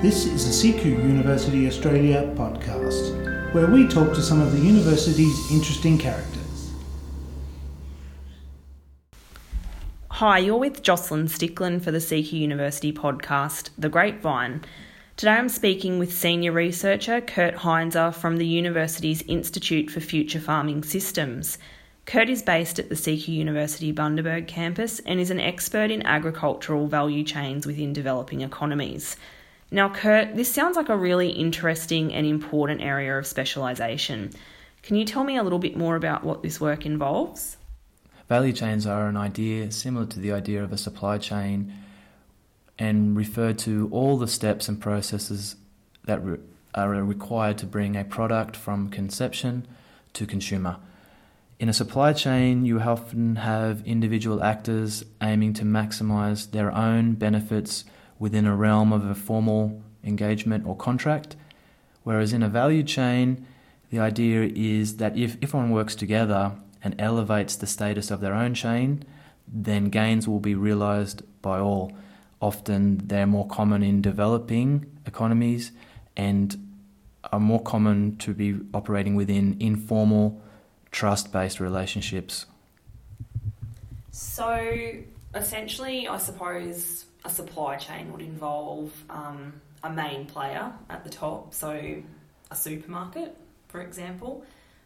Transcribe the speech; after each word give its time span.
This 0.00 0.26
is 0.26 0.46
a 0.46 0.72
CQ 0.72 0.84
University 0.84 1.66
Australia 1.66 2.32
podcast, 2.36 3.52
where 3.52 3.66
we 3.66 3.88
talk 3.88 4.14
to 4.14 4.22
some 4.22 4.40
of 4.40 4.52
the 4.52 4.60
university's 4.60 5.50
interesting 5.50 5.98
characters. 5.98 6.70
Hi, 10.12 10.38
you're 10.38 10.56
with 10.56 10.84
Jocelyn 10.84 11.26
Stickland 11.26 11.82
for 11.82 11.90
the 11.90 11.98
CQ 11.98 12.30
University 12.30 12.92
podcast, 12.92 13.70
The 13.76 13.88
Grapevine. 13.88 14.64
Today 15.16 15.32
I'm 15.32 15.48
speaking 15.48 15.98
with 15.98 16.12
senior 16.12 16.52
researcher 16.52 17.20
Kirt 17.20 17.56
Hainzer 17.56 18.12
from 18.12 18.36
the 18.36 18.46
university's 18.46 19.22
Institute 19.22 19.90
for 19.90 19.98
Future 19.98 20.38
Farming 20.38 20.84
Systems. 20.84 21.58
Kirt 22.06 22.30
is 22.30 22.40
based 22.40 22.78
at 22.78 22.88
the 22.88 22.94
CQ 22.94 23.26
University 23.26 23.92
Bundaberg 23.92 24.46
campus 24.46 25.00
and 25.00 25.18
is 25.18 25.32
an 25.32 25.40
expert 25.40 25.90
in 25.90 26.06
agricultural 26.06 26.86
value 26.86 27.24
chains 27.24 27.66
within 27.66 27.92
developing 27.92 28.42
economies. 28.42 29.16
Now, 29.70 29.90
Kirt, 29.90 30.34
this 30.34 30.52
sounds 30.52 30.76
like 30.76 30.88
a 30.88 30.96
really 30.96 31.30
interesting 31.30 32.14
and 32.14 32.26
important 32.26 32.80
area 32.80 33.18
of 33.18 33.26
specialisation. 33.26 34.32
Can 34.82 34.96
you 34.96 35.04
tell 35.04 35.24
me 35.24 35.36
a 35.36 35.42
little 35.42 35.58
bit 35.58 35.76
more 35.76 35.96
about 35.96 36.24
what 36.24 36.42
this 36.42 36.60
work 36.60 36.86
involves? 36.86 37.58
Value 38.28 38.52
chains 38.52 38.86
are 38.86 39.08
an 39.08 39.16
idea 39.16 39.70
similar 39.70 40.06
to 40.06 40.20
the 40.20 40.32
idea 40.32 40.62
of 40.62 40.72
a 40.72 40.78
supply 40.78 41.18
chain 41.18 41.72
and 42.78 43.16
refer 43.16 43.52
to 43.52 43.88
all 43.90 44.16
the 44.16 44.28
steps 44.28 44.68
and 44.68 44.80
processes 44.80 45.56
that 46.04 46.24
re- 46.24 46.38
are 46.74 46.90
required 46.90 47.58
to 47.58 47.66
bring 47.66 47.96
a 47.96 48.04
product 48.04 48.56
from 48.56 48.88
conception 48.88 49.66
to 50.14 50.26
consumer. 50.26 50.76
In 51.58 51.68
a 51.68 51.72
supply 51.72 52.12
chain, 52.12 52.64
you 52.64 52.80
often 52.80 53.36
have 53.36 53.84
individual 53.84 54.42
actors 54.42 55.04
aiming 55.20 55.54
to 55.54 55.64
maximize 55.64 56.50
their 56.52 56.70
own 56.70 57.14
benefits 57.14 57.84
within 58.18 58.46
a 58.46 58.56
realm 58.56 58.92
of 58.92 59.04
a 59.04 59.14
formal 59.14 59.82
engagement 60.04 60.66
or 60.66 60.76
contract. 60.76 61.36
Whereas 62.02 62.32
in 62.32 62.42
a 62.42 62.48
value 62.48 62.82
chain, 62.82 63.46
the 63.90 63.98
idea 63.98 64.50
is 64.54 64.96
that 64.96 65.16
if 65.16 65.36
everyone 65.42 65.70
works 65.70 65.94
together 65.94 66.52
and 66.82 66.94
elevates 66.98 67.56
the 67.56 67.66
status 67.66 68.10
of 68.10 68.20
their 68.20 68.34
own 68.34 68.54
chain, 68.54 69.04
then 69.46 69.86
gains 69.86 70.28
will 70.28 70.40
be 70.40 70.54
realized 70.54 71.22
by 71.42 71.58
all. 71.58 71.92
Often 72.40 73.08
they're 73.08 73.26
more 73.26 73.46
common 73.46 73.82
in 73.82 74.00
developing 74.02 74.86
economies 75.06 75.72
and 76.16 76.56
are 77.32 77.40
more 77.40 77.62
common 77.62 78.16
to 78.18 78.32
be 78.32 78.58
operating 78.72 79.14
within 79.14 79.56
informal, 79.60 80.40
trust 80.90 81.32
based 81.32 81.60
relationships. 81.60 82.46
So 84.10 84.92
essentially, 85.34 86.08
I 86.08 86.18
suppose 86.18 87.06
a 87.28 87.30
supply 87.30 87.76
chain 87.76 88.10
would 88.10 88.22
involve 88.22 88.90
um, 89.10 89.52
a 89.84 89.90
main 89.90 90.24
player 90.24 90.72
at 90.88 91.04
the 91.04 91.10
top, 91.10 91.52
so 91.52 92.02
a 92.50 92.56
supermarket, 92.56 93.36
for 93.68 93.82
example, 93.82 94.44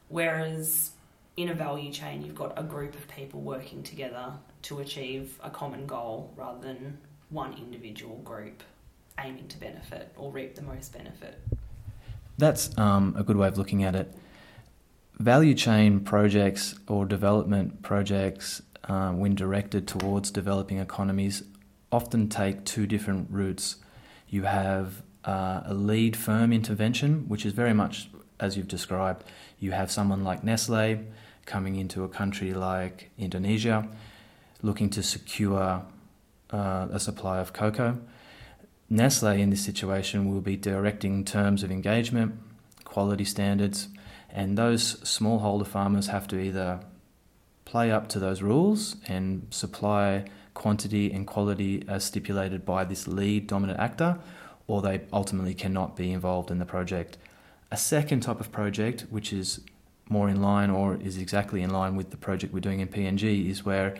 whereas 0.08 0.90
in 1.36 1.48
a 1.50 1.54
value 1.54 1.92
chain, 1.92 2.22
you've 2.22 2.34
got 2.34 2.52
a 2.58 2.64
group 2.64 2.94
of 2.94 3.06
people 3.06 3.40
working 3.40 3.82
together 3.84 4.32
to 4.62 4.80
achieve 4.80 5.38
a 5.42 5.50
common 5.50 5.86
goal 5.86 6.32
rather 6.36 6.60
than 6.60 6.98
one 7.30 7.54
individual 7.54 8.16
group 8.18 8.64
aiming 9.20 9.46
to 9.46 9.58
benefit 9.58 10.12
or 10.16 10.32
reap 10.32 10.56
the 10.56 10.62
most 10.62 10.92
benefit. 10.92 11.40
That's 12.38 12.76
um, 12.76 13.14
a 13.16 13.22
good 13.22 13.36
way 13.36 13.46
of 13.46 13.56
looking 13.56 13.84
at 13.84 13.94
it. 13.94 14.12
Value 15.20 15.54
chain 15.54 16.00
projects 16.00 16.74
or 16.88 17.06
development 17.06 17.82
projects, 17.82 18.62
uh, 18.88 19.12
when 19.12 19.36
directed 19.36 19.86
towards 19.86 20.32
developing 20.32 20.78
economies, 20.78 21.44
often 21.92 22.28
take 22.28 22.64
two 22.64 22.86
different 22.86 23.28
routes. 23.30 23.76
You 24.28 24.44
have 24.44 25.02
uh, 25.24 25.60
a 25.66 25.74
lead 25.74 26.16
firm 26.16 26.52
intervention, 26.52 27.28
which 27.28 27.46
is 27.46 27.52
very 27.52 27.74
much 27.74 28.08
as 28.40 28.56
you've 28.56 28.68
described. 28.68 29.22
You 29.60 29.70
have 29.72 29.90
someone 29.90 30.24
like 30.24 30.42
Nestle 30.42 31.04
coming 31.46 31.76
into 31.76 32.02
a 32.02 32.08
country 32.08 32.54
like 32.54 33.10
Indonesia, 33.18 33.86
looking 34.62 34.90
to 34.90 35.02
secure 35.02 35.84
uh, 36.50 36.88
a 36.90 36.98
supply 36.98 37.38
of 37.38 37.52
cocoa. 37.52 37.98
Nestle 38.88 39.28
in 39.28 39.50
this 39.50 39.64
situation 39.64 40.32
will 40.32 40.40
be 40.40 40.56
directing 40.56 41.24
terms 41.24 41.62
of 41.62 41.70
engagement, 41.70 42.38
quality 42.84 43.24
standards, 43.24 43.88
and 44.30 44.56
those 44.56 44.96
smallholder 45.00 45.66
farmers 45.66 46.08
have 46.08 46.26
to 46.28 46.38
either 46.38 46.80
play 47.64 47.90
up 47.90 48.08
to 48.08 48.18
those 48.18 48.42
rules 48.42 48.96
and 49.06 49.46
supply 49.50 50.24
quantity 50.54 51.12
and 51.12 51.26
quality 51.26 51.84
as 51.88 52.04
stipulated 52.04 52.64
by 52.64 52.84
this 52.84 53.06
lead 53.08 53.46
dominant 53.46 53.78
actor, 53.78 54.18
or 54.66 54.82
they 54.82 55.02
ultimately 55.12 55.54
cannot 55.54 55.96
be 55.96 56.12
involved 56.12 56.50
in 56.50 56.58
the 56.58 56.64
project. 56.64 57.18
A 57.70 57.76
second 57.76 58.20
type 58.20 58.40
of 58.40 58.52
project, 58.52 59.06
which 59.10 59.32
is 59.32 59.60
more 60.08 60.28
in 60.28 60.42
line 60.42 60.70
or 60.70 60.96
is 60.96 61.16
exactly 61.16 61.62
in 61.62 61.70
line 61.70 61.96
with 61.96 62.10
the 62.10 62.16
project 62.16 62.52
we're 62.52 62.60
doing 62.60 62.80
in 62.80 62.88
PNG, 62.88 63.48
is 63.48 63.64
where 63.64 63.96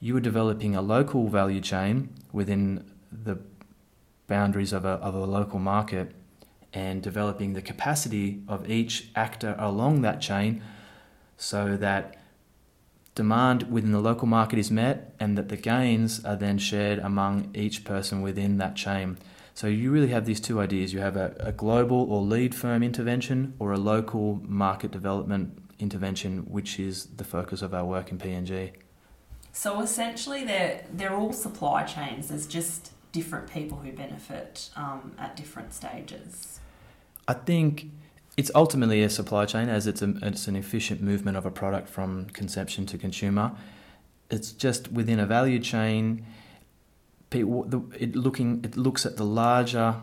you 0.00 0.16
are 0.16 0.20
developing 0.20 0.74
a 0.74 0.82
local 0.82 1.28
value 1.28 1.60
chain 1.60 2.08
within 2.32 2.84
the 3.10 3.38
boundaries 4.26 4.72
of 4.72 4.84
a, 4.84 4.90
of 5.00 5.14
a 5.14 5.24
local 5.24 5.58
market 5.58 6.12
and 6.72 7.02
developing 7.02 7.54
the 7.54 7.62
capacity 7.62 8.42
of 8.46 8.70
each 8.70 9.08
actor 9.16 9.56
along 9.58 10.02
that 10.02 10.20
chain 10.20 10.62
so 11.36 11.76
that 11.76 12.17
demand 13.18 13.64
within 13.64 13.90
the 13.90 14.00
local 14.00 14.28
market 14.28 14.60
is 14.60 14.70
met 14.70 15.12
and 15.18 15.36
that 15.36 15.48
the 15.48 15.56
gains 15.56 16.24
are 16.24 16.36
then 16.36 16.56
shared 16.56 17.00
among 17.00 17.50
each 17.52 17.82
person 17.82 18.22
within 18.22 18.58
that 18.58 18.76
chain. 18.76 19.18
So 19.54 19.66
you 19.66 19.90
really 19.90 20.12
have 20.16 20.24
these 20.24 20.38
two 20.38 20.60
ideas. 20.60 20.92
You 20.92 21.00
have 21.00 21.16
a, 21.16 21.34
a 21.40 21.50
global 21.50 22.00
or 22.12 22.20
lead 22.22 22.54
firm 22.54 22.80
intervention 22.80 23.54
or 23.58 23.72
a 23.72 23.76
local 23.76 24.40
market 24.44 24.92
development 24.92 25.58
intervention, 25.80 26.42
which 26.42 26.78
is 26.78 27.06
the 27.06 27.24
focus 27.24 27.60
of 27.60 27.74
our 27.74 27.84
work 27.84 28.12
in 28.12 28.18
PNG. 28.18 28.70
So 29.52 29.80
essentially, 29.80 30.44
they're 30.44 30.84
they're 30.92 31.16
all 31.16 31.32
supply 31.32 31.82
chains. 31.82 32.28
There's 32.28 32.46
just 32.46 32.92
different 33.10 33.50
people 33.50 33.78
who 33.78 33.90
benefit 33.90 34.70
um, 34.76 35.12
at 35.18 35.34
different 35.34 35.72
stages. 35.74 36.60
I 37.26 37.34
think 37.34 37.90
it's 38.38 38.52
ultimately 38.54 39.02
a 39.02 39.10
supply 39.10 39.44
chain, 39.46 39.68
as 39.68 39.88
it's 39.88 40.00
a, 40.00 40.14
it's 40.22 40.46
an 40.46 40.54
efficient 40.54 41.02
movement 41.02 41.36
of 41.36 41.44
a 41.44 41.50
product 41.50 41.88
from 41.88 42.26
conception 42.26 42.86
to 42.86 42.96
consumer. 42.96 43.50
It's 44.30 44.52
just 44.52 44.92
within 44.92 45.18
a 45.18 45.26
value 45.26 45.58
chain. 45.58 46.24
It 47.32 47.44
looking 47.44 48.60
it 48.64 48.76
looks 48.76 49.04
at 49.04 49.16
the 49.16 49.24
larger 49.24 49.96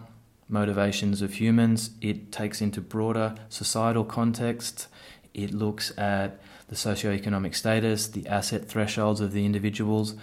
motivations 0.50 1.22
of 1.22 1.36
humans. 1.36 1.92
It 2.02 2.34
takes 2.34 2.62
into 2.62 2.82
broader 2.82 3.36
societal 3.48 4.04
context. 4.04 4.88
It 5.34 5.54
looks 5.54 5.98
at 5.98 6.42
the 6.68 6.76
socioeconomic 6.76 7.56
status, 7.56 8.08
the 8.08 8.28
asset 8.28 8.68
thresholds 8.68 9.22
of 9.22 9.32
the 9.32 9.46
individuals. 9.46 10.16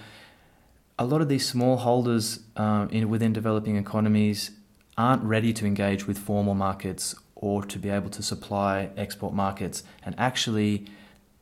A 0.98 1.06
lot 1.06 1.22
of 1.22 1.30
these 1.30 1.50
smallholders 1.50 2.42
uh, 2.56 2.88
in, 2.90 3.08
within 3.08 3.32
developing 3.32 3.76
economies 3.76 4.50
aren't 4.98 5.22
ready 5.22 5.54
to 5.54 5.64
engage 5.64 6.06
with 6.06 6.18
formal 6.18 6.54
markets 6.54 7.14
or 7.42 7.62
to 7.64 7.78
be 7.78 7.90
able 7.90 8.08
to 8.08 8.22
supply 8.22 8.88
export 8.96 9.34
markets. 9.34 9.82
And 10.04 10.14
actually, 10.16 10.86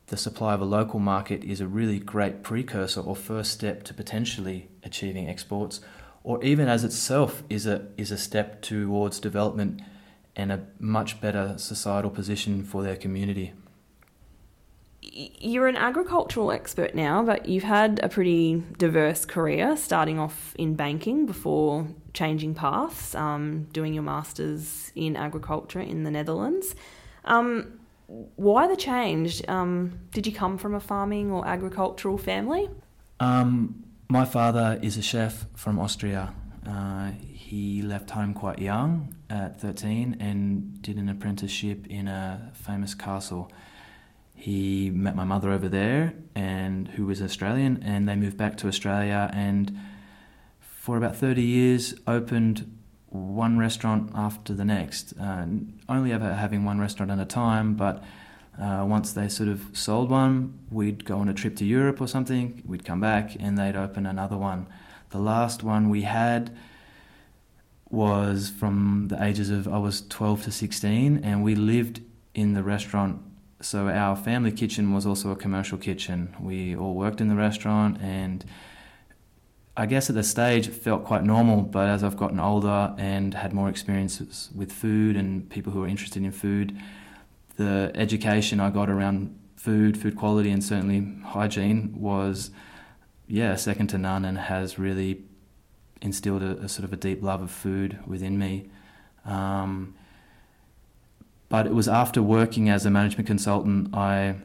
the 0.06 0.16
supply 0.16 0.54
of 0.54 0.60
a 0.60 0.64
local 0.64 0.98
market 0.98 1.44
is 1.44 1.60
a 1.60 1.68
really 1.68 2.00
great 2.00 2.42
precursor 2.42 3.00
or 3.00 3.14
first 3.14 3.52
step 3.52 3.84
to 3.84 3.94
potentially 3.94 4.68
achieving 4.82 5.28
exports, 5.28 5.80
or 6.24 6.42
even 6.42 6.68
as 6.68 6.84
itself 6.84 7.42
is 7.50 7.66
a, 7.66 7.86
is 7.98 8.10
a 8.10 8.18
step 8.18 8.62
towards 8.62 9.20
development 9.20 9.82
and 10.34 10.50
a 10.50 10.66
much 10.78 11.20
better 11.20 11.54
societal 11.58 12.10
position 12.10 12.64
for 12.64 12.82
their 12.82 12.96
community 12.96 13.52
you're 15.02 15.66
an 15.66 15.76
agricultural 15.76 16.52
expert 16.52 16.94
now, 16.94 17.22
but 17.22 17.48
you've 17.48 17.64
had 17.64 18.00
a 18.02 18.08
pretty 18.08 18.62
diverse 18.78 19.24
career, 19.24 19.76
starting 19.76 20.18
off 20.18 20.54
in 20.56 20.74
banking 20.74 21.26
before 21.26 21.86
changing 22.12 22.54
paths, 22.54 23.14
um, 23.14 23.64
doing 23.72 23.94
your 23.94 24.02
master's 24.02 24.92
in 24.94 25.16
agriculture 25.16 25.80
in 25.80 26.04
the 26.04 26.10
Netherlands. 26.10 26.74
Um, 27.24 27.80
why 28.36 28.66
the 28.66 28.76
change? 28.76 29.42
Um, 29.48 30.00
did 30.12 30.26
you 30.26 30.32
come 30.32 30.58
from 30.58 30.74
a 30.74 30.80
farming 30.80 31.30
or 31.30 31.46
agricultural 31.46 32.18
family? 32.18 32.68
Um, 33.20 33.84
my 34.08 34.24
father 34.24 34.78
is 34.82 34.96
a 34.96 35.02
chef 35.02 35.46
from 35.54 35.78
Austria. 35.78 36.34
Uh, 36.66 37.12
he 37.22 37.80
left 37.80 38.10
home 38.10 38.34
quite 38.34 38.58
young 38.58 39.14
at 39.30 39.60
13 39.60 40.16
and 40.20 40.82
did 40.82 40.98
an 40.98 41.08
apprenticeship 41.08 41.86
in 41.86 42.06
a 42.08 42.50
famous 42.54 42.94
castle 42.94 43.50
he 44.40 44.90
met 44.90 45.14
my 45.14 45.24
mother 45.24 45.50
over 45.50 45.68
there, 45.68 46.14
and 46.34 46.88
who 46.88 47.06
was 47.06 47.20
Australian, 47.20 47.82
and 47.82 48.08
they 48.08 48.16
moved 48.16 48.36
back 48.36 48.56
to 48.58 48.68
Australia, 48.68 49.30
and 49.32 49.78
for 50.58 50.96
about 50.96 51.16
thirty 51.16 51.42
years 51.42 51.94
opened 52.06 52.78
one 53.08 53.58
restaurant 53.58 54.10
after 54.14 54.54
the 54.54 54.64
next, 54.64 55.12
uh, 55.20 55.44
only 55.88 56.12
ever 56.12 56.34
having 56.34 56.64
one 56.64 56.80
restaurant 56.80 57.10
at 57.10 57.18
a 57.18 57.26
time, 57.26 57.74
but. 57.74 58.02
Uh, 58.60 58.84
once 58.84 59.12
they 59.12 59.26
sort 59.26 59.48
of 59.48 59.64
sold 59.72 60.10
one, 60.10 60.58
we'd 60.70 61.06
go 61.06 61.16
on 61.18 61.30
a 61.30 61.32
trip 61.32 61.56
to 61.56 61.64
Europe 61.64 61.98
or 61.98 62.06
something, 62.06 62.60
we'd 62.66 62.84
come 62.84 63.00
back 63.00 63.34
and 63.40 63.56
they'd 63.56 63.76
open 63.76 64.04
another 64.04 64.36
one. 64.36 64.66
The 65.10 65.18
last 65.18 65.62
one 65.62 65.88
we 65.88 66.02
had 66.02 66.54
was 67.90 68.50
from 68.50 69.08
the 69.08 69.22
ages 69.22 69.50
of 69.50 69.66
I 69.66 69.78
was 69.78 70.02
12 70.08 70.44
to 70.44 70.52
16, 70.52 71.24
and 71.24 71.42
we 71.42 71.54
lived 71.54 72.00
in 72.34 72.54
the 72.54 72.62
restaurant. 72.62 73.20
So 73.62 73.88
our 73.88 74.16
family 74.16 74.52
kitchen 74.52 74.94
was 74.94 75.04
also 75.04 75.30
a 75.30 75.36
commercial 75.36 75.76
kitchen. 75.76 76.34
We 76.40 76.74
all 76.74 76.94
worked 76.94 77.20
in 77.20 77.28
the 77.28 77.34
restaurant, 77.34 78.00
and 78.00 78.44
I 79.76 79.84
guess 79.84 80.08
at 80.08 80.16
the 80.16 80.22
stage 80.22 80.66
it 80.68 80.72
felt 80.72 81.04
quite 81.04 81.24
normal. 81.24 81.62
But 81.62 81.88
as 81.88 82.02
I've 82.02 82.16
gotten 82.16 82.40
older 82.40 82.94
and 82.96 83.34
had 83.34 83.52
more 83.52 83.68
experiences 83.68 84.48
with 84.54 84.72
food 84.72 85.14
and 85.14 85.48
people 85.50 85.72
who 85.72 85.84
are 85.84 85.88
interested 85.88 86.22
in 86.22 86.32
food, 86.32 86.78
the 87.56 87.92
education 87.94 88.60
I 88.60 88.70
got 88.70 88.88
around 88.88 89.38
food, 89.56 89.98
food 89.98 90.16
quality, 90.16 90.50
and 90.50 90.64
certainly 90.64 91.22
hygiene 91.26 91.94
was, 91.94 92.50
yeah, 93.26 93.54
second 93.56 93.88
to 93.88 93.98
none, 93.98 94.24
and 94.24 94.38
has 94.38 94.78
really 94.78 95.20
instilled 96.00 96.42
a, 96.42 96.56
a, 96.60 96.68
sort 96.68 96.84
of 96.84 96.94
a 96.94 96.96
deep 96.96 97.22
love 97.22 97.42
of 97.42 97.50
food 97.50 97.98
within 98.06 98.38
me. 98.38 98.70
Um, 99.26 99.94
but 101.50 101.66
it 101.66 101.74
was 101.74 101.88
after 101.88 102.22
working 102.22 102.70
as 102.70 102.86
a 102.86 102.90
management 102.90 103.26
consultant, 103.26 103.94
I 103.94 104.36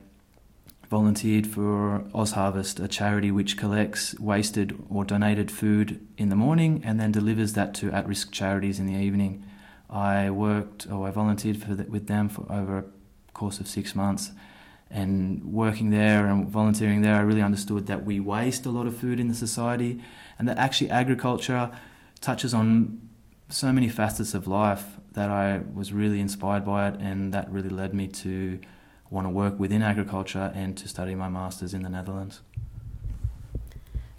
volunteered 0.90 1.46
for 1.46 2.04
OzHarvest, 2.13 2.84
a 2.84 2.88
charity 2.88 3.30
which 3.30 3.57
collects 3.57 4.19
wasted 4.19 4.78
or 4.90 5.06
donated 5.06 5.52
food 5.52 6.06
in 6.18 6.30
the 6.30 6.36
morning 6.36 6.81
and 6.84 7.00
then 7.00 7.12
delivers 7.12 7.54
that 7.54 7.75
to 7.75 7.92
at 7.92 8.07
risk 8.07 8.31
charities 8.31 8.80
in 8.80 8.88
the 8.88 8.96
evening. 8.96 9.44
I 9.88 10.31
worked 10.31 10.88
or 10.92 11.07
I 11.07 11.12
volunteered 11.12 11.62
the, 11.62 11.84
with 11.84 12.07
them 12.07 12.28
for 12.28 12.52
over 12.52 12.80
a 12.80 13.31
course 13.34 13.60
of 13.60 13.68
six 13.68 13.96
months. 13.96 14.31
And 14.90 15.44
working 15.46 15.92
there 15.92 16.25
and 16.25 16.48
volunteering 16.48 17.02
there, 17.02 17.16
I 17.16 17.22
really 17.22 17.42
understood 17.42 17.86
that 17.86 18.04
we 18.04 18.19
waste 18.19 18.66
a 18.66 18.72
lot 18.72 18.88
of 18.88 18.98
food 18.98 19.19
in 19.19 19.28
the 19.28 19.36
society 19.36 20.02
and 20.40 20.48
that 20.48 20.57
actually 20.57 20.90
agriculture 20.90 21.69
touches 22.19 22.52
on 22.54 23.06
so 23.50 23.71
many 23.71 23.89
facets 23.89 24.33
of 24.33 24.47
life 24.47 24.97
that 25.13 25.30
I 25.30 25.62
was 25.74 25.94
really 25.94 26.19
inspired 26.19 26.65
by 26.65 26.88
it, 26.89 26.95
and 27.00 27.33
that 27.33 27.50
really 27.50 27.69
led 27.69 27.94
me 27.94 28.07
to 28.07 28.59
want 29.09 29.25
to 29.25 29.30
work 29.30 29.59
within 29.59 29.81
agriculture 29.81 30.51
and 30.56 30.75
to 30.77 30.88
study 30.88 31.15
my 31.15 31.30
masters 31.30 31.74
in 31.74 31.83
the 31.83 31.89
Netherlands. 31.89 32.42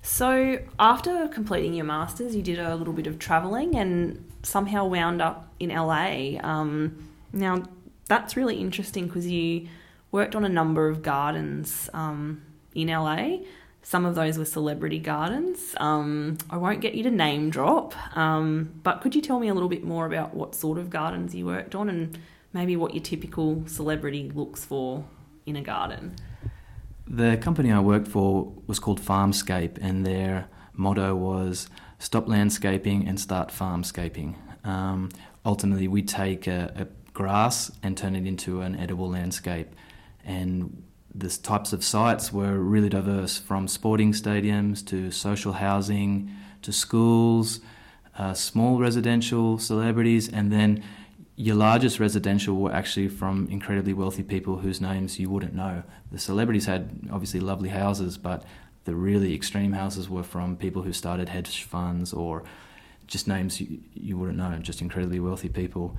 So, 0.02 0.60
after 0.78 1.26
completing 1.28 1.74
your 1.74 1.84
masters, 1.84 2.36
you 2.36 2.42
did 2.42 2.60
a 2.60 2.76
little 2.76 2.92
bit 2.92 3.08
of 3.08 3.18
travelling 3.18 3.74
and 3.74 4.24
somehow 4.44 4.86
wound 4.86 5.20
up 5.20 5.52
in 5.58 5.70
LA. 5.70 6.38
Um, 6.42 7.08
now, 7.32 7.64
that's 8.06 8.36
really 8.36 8.60
interesting 8.60 9.08
because 9.08 9.26
you 9.26 9.68
worked 10.12 10.36
on 10.36 10.44
a 10.44 10.48
number 10.48 10.88
of 10.88 11.02
gardens 11.02 11.90
um, 11.92 12.42
in 12.74 12.86
LA. 12.86 13.38
Some 13.86 14.04
of 14.04 14.16
those 14.16 14.36
were 14.36 14.44
celebrity 14.44 14.98
gardens. 14.98 15.76
Um, 15.76 16.38
I 16.50 16.56
won't 16.56 16.80
get 16.80 16.96
you 16.96 17.04
to 17.04 17.10
name 17.12 17.50
drop, 17.50 17.94
um, 18.16 18.80
but 18.82 19.00
could 19.00 19.14
you 19.14 19.22
tell 19.22 19.38
me 19.38 19.46
a 19.46 19.54
little 19.54 19.68
bit 19.68 19.84
more 19.84 20.06
about 20.06 20.34
what 20.34 20.56
sort 20.56 20.76
of 20.76 20.90
gardens 20.90 21.36
you 21.36 21.46
worked 21.46 21.76
on 21.76 21.88
and 21.88 22.18
maybe 22.52 22.74
what 22.74 22.94
your 22.94 23.02
typical 23.04 23.62
celebrity 23.68 24.28
looks 24.34 24.64
for 24.64 25.04
in 25.46 25.54
a 25.54 25.62
garden? 25.62 26.16
The 27.06 27.36
company 27.36 27.70
I 27.70 27.78
worked 27.78 28.08
for 28.08 28.52
was 28.66 28.80
called 28.80 29.00
Farmscape, 29.00 29.78
and 29.80 30.04
their 30.04 30.48
motto 30.72 31.14
was 31.14 31.68
stop 32.00 32.26
landscaping 32.26 33.06
and 33.06 33.20
start 33.20 33.50
farmscaping. 33.50 34.34
Um, 34.64 35.10
ultimately, 35.44 35.86
we 35.86 36.02
take 36.02 36.48
a, 36.48 36.72
a 36.74 37.12
grass 37.12 37.70
and 37.84 37.96
turn 37.96 38.16
it 38.16 38.26
into 38.26 38.62
an 38.62 38.74
edible 38.74 39.08
landscape. 39.08 39.76
And 40.24 40.82
the 41.16 41.30
types 41.30 41.72
of 41.72 41.82
sites 41.82 42.32
were 42.32 42.58
really 42.58 42.88
diverse 42.88 43.38
from 43.38 43.68
sporting 43.68 44.12
stadiums 44.12 44.84
to 44.86 45.10
social 45.10 45.54
housing 45.54 46.30
to 46.62 46.72
schools, 46.72 47.60
uh, 48.18 48.34
small 48.34 48.78
residential 48.78 49.58
celebrities, 49.58 50.28
and 50.28 50.52
then 50.52 50.82
your 51.36 51.54
largest 51.54 52.00
residential 52.00 52.56
were 52.56 52.72
actually 52.72 53.08
from 53.08 53.46
incredibly 53.50 53.92
wealthy 53.92 54.22
people 54.22 54.58
whose 54.58 54.80
names 54.80 55.18
you 55.18 55.28
wouldn't 55.30 55.54
know. 55.54 55.82
The 56.10 56.18
celebrities 56.18 56.66
had 56.66 57.08
obviously 57.10 57.40
lovely 57.40 57.68
houses, 57.68 58.16
but 58.16 58.44
the 58.84 58.94
really 58.94 59.34
extreme 59.34 59.72
houses 59.72 60.08
were 60.08 60.22
from 60.22 60.56
people 60.56 60.82
who 60.82 60.92
started 60.92 61.28
hedge 61.28 61.62
funds 61.64 62.12
or 62.12 62.44
just 63.06 63.28
names 63.28 63.60
you, 63.60 63.78
you 63.94 64.16
wouldn't 64.16 64.38
know, 64.38 64.58
just 64.60 64.80
incredibly 64.80 65.20
wealthy 65.20 65.48
people. 65.48 65.96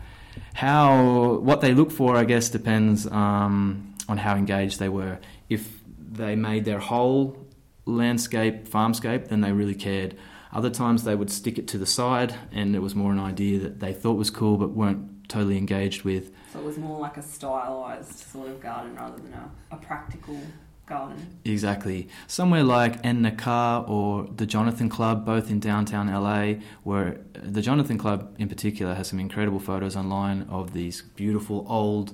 How 0.53 1.35
what 1.35 1.61
they 1.61 1.73
look 1.73 1.91
for, 1.91 2.15
I 2.15 2.25
guess, 2.25 2.49
depends. 2.49 3.07
Um, 3.07 3.95
on 4.07 4.18
how 4.18 4.36
engaged 4.36 4.80
they 4.80 4.89
were. 4.89 5.19
If 5.50 5.81
they 5.98 6.36
made 6.36 6.65
their 6.65 6.80
whole 6.80 7.45
landscape 7.86 8.68
farmscape, 8.68 9.30
then 9.30 9.42
they 9.42 9.51
really 9.51 9.75
cared. 9.75 10.15
Other 10.51 10.69
times 10.69 11.04
they 11.04 11.15
would 11.15 11.30
stick 11.30 11.57
it 11.57 11.68
to 11.69 11.77
the 11.77 11.86
side, 11.86 12.36
and 12.51 12.75
it 12.75 12.80
was 12.80 12.95
more 12.95 13.12
an 13.12 13.19
idea 13.19 13.59
that 13.59 13.80
they 13.80 13.94
thought 13.94 14.13
was 14.13 14.30
cool 14.30 14.57
but 14.57 14.71
weren't 14.71 15.30
totally 15.30 15.57
engaged 15.57 16.04
with. 16.04 16.31
So 16.54 16.59
it 16.59 16.65
was 16.65 16.77
more 16.77 17.00
like 17.00 17.18
a 17.18 17.21
stylized 17.21 18.19
sort 18.19 18.50
of 18.50 18.62
garden 18.62 18.95
rather 18.95 19.18
than 19.18 19.33
a, 19.33 19.51
a 19.71 19.77
practical 19.77 20.39
garden. 20.86 21.39
Exactly. 21.44 22.07
Somewhere 22.27 22.63
like 22.63 23.06
En 23.06 23.21
Nakar 23.21 23.88
or 23.89 24.27
the 24.36 24.45
Jonathan 24.45 24.89
Club, 24.89 25.25
both 25.25 25.51
in 25.51 25.60
downtown 25.60 26.07
LA, 26.07 26.62
where 26.83 27.19
the 27.33 27.62
Jonathan 27.62 27.98
Club 27.98 28.33
in 28.39 28.48
particular 28.48 28.95
has 28.95 29.10
some 29.10 29.19
incredible 29.19 29.60
photos 29.60 29.95
online 29.95 30.44
of 30.50 30.74
these 30.74 31.01
beautiful 31.15 31.65
old 31.68 32.13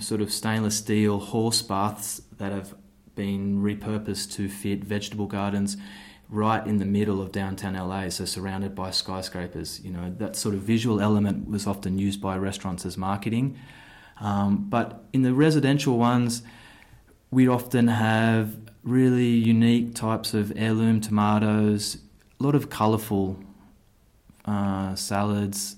sort 0.00 0.20
of 0.20 0.32
stainless 0.32 0.76
steel 0.76 1.18
horse 1.18 1.62
baths 1.62 2.22
that 2.38 2.52
have 2.52 2.74
been 3.14 3.62
repurposed 3.62 4.32
to 4.32 4.48
fit 4.48 4.84
vegetable 4.84 5.26
gardens 5.26 5.76
right 6.28 6.66
in 6.66 6.78
the 6.78 6.86
middle 6.86 7.20
of 7.20 7.30
downtown 7.30 7.74
LA, 7.74 8.08
so 8.08 8.24
surrounded 8.24 8.74
by 8.74 8.90
skyscrapers. 8.90 9.80
You 9.84 9.90
know, 9.90 10.14
that 10.16 10.34
sort 10.34 10.54
of 10.54 10.62
visual 10.62 11.00
element 11.00 11.48
was 11.48 11.66
often 11.66 11.98
used 11.98 12.22
by 12.22 12.38
restaurants 12.38 12.86
as 12.86 12.96
marketing. 12.96 13.58
Um, 14.18 14.66
but 14.68 15.04
in 15.12 15.22
the 15.22 15.34
residential 15.34 15.98
ones, 15.98 16.42
we'd 17.30 17.48
often 17.48 17.88
have 17.88 18.56
really 18.82 19.28
unique 19.28 19.94
types 19.94 20.32
of 20.32 20.52
heirloom 20.56 21.00
tomatoes, 21.00 21.98
a 22.40 22.42
lot 22.42 22.54
of 22.54 22.70
colourful 22.70 23.38
uh, 24.46 24.94
salads, 24.94 25.76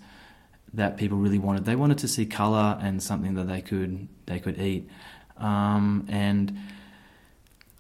that 0.75 0.97
people 0.97 1.19
really 1.19 1.39
wanted. 1.39 1.65
They 1.65 1.77
wanted 1.77 1.99
to 1.99 2.09
see 2.09 2.27
color 2.27 2.79
and 2.81 3.03
something 3.03 3.35
that 3.35 3.45
they 3.45 3.61
could 3.61 4.09
they 4.27 4.39
could 4.39 4.61
eat. 4.61 4.89
Um, 5.37 6.07
and 6.09 6.57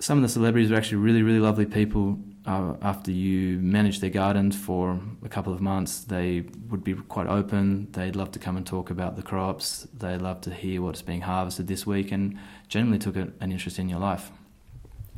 some 0.00 0.18
of 0.18 0.22
the 0.22 0.28
celebrities 0.28 0.70
were 0.70 0.76
actually 0.76 0.98
really 0.98 1.22
really 1.22 1.40
lovely 1.40 1.66
people. 1.66 2.18
Uh, 2.46 2.74
after 2.82 3.10
you 3.10 3.58
manage 3.58 4.00
their 4.00 4.10
gardens 4.10 4.54
for 4.54 5.00
a 5.24 5.30
couple 5.30 5.50
of 5.50 5.62
months, 5.62 6.00
they 6.00 6.44
would 6.68 6.84
be 6.84 6.92
quite 6.92 7.26
open. 7.26 7.88
They'd 7.92 8.14
love 8.14 8.32
to 8.32 8.38
come 8.38 8.58
and 8.58 8.66
talk 8.66 8.90
about 8.90 9.16
the 9.16 9.22
crops. 9.22 9.88
They'd 9.94 10.20
love 10.20 10.42
to 10.42 10.50
hear 10.52 10.82
what's 10.82 11.00
being 11.00 11.22
harvested 11.22 11.68
this 11.68 11.86
week, 11.86 12.12
and 12.12 12.38
generally 12.68 12.98
took 12.98 13.16
an 13.16 13.32
interest 13.40 13.78
in 13.78 13.88
your 13.88 13.98
life. 13.98 14.30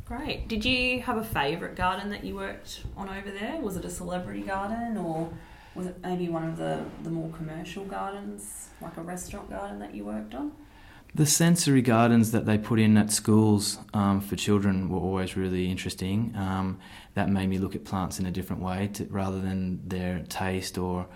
Great. 0.05 0.47
Did 0.47 0.63
you 0.63 1.01
have 1.01 1.17
a 1.17 1.23
favourite 1.23 1.75
garden 1.75 2.09
that 2.11 2.23
you 2.23 2.35
worked 2.35 2.83
on 2.95 3.09
over 3.09 3.29
there? 3.29 3.59
Was 3.59 3.75
it 3.75 3.83
a 3.83 3.89
celebrity 3.89 4.39
garden 4.39 4.95
or 4.95 5.29
was 5.77 5.85
it 5.85 5.97
maybe 6.01 6.27
one 6.27 6.43
of 6.43 6.57
the, 6.57 6.83
the 7.03 7.09
more 7.09 7.29
commercial 7.29 7.85
gardens, 7.85 8.69
like 8.81 8.97
a 8.97 9.01
restaurant 9.01 9.49
garden 9.49 9.77
that 9.79 9.93
you 9.93 10.03
worked 10.05 10.33
on? 10.33 10.51
The 11.13 11.25
sensory 11.25 11.81
gardens 11.81 12.31
that 12.31 12.45
they 12.45 12.57
put 12.57 12.79
in 12.79 12.97
at 12.97 13.11
schools 13.11 13.77
um, 13.93 14.19
for 14.19 14.35
children 14.35 14.89
were 14.89 14.99
always 14.99 15.37
really 15.37 15.69
interesting. 15.69 16.33
Um, 16.35 16.79
that 17.13 17.29
made 17.29 17.47
me 17.47 17.59
look 17.59 17.75
at 17.75 17.85
plants 17.85 18.19
in 18.19 18.25
a 18.25 18.31
different 18.31 18.61
way 18.61 18.89
to, 18.93 19.05
rather 19.05 19.39
than 19.39 19.87
their 19.87 20.23
taste 20.27 20.77
or 20.77 21.07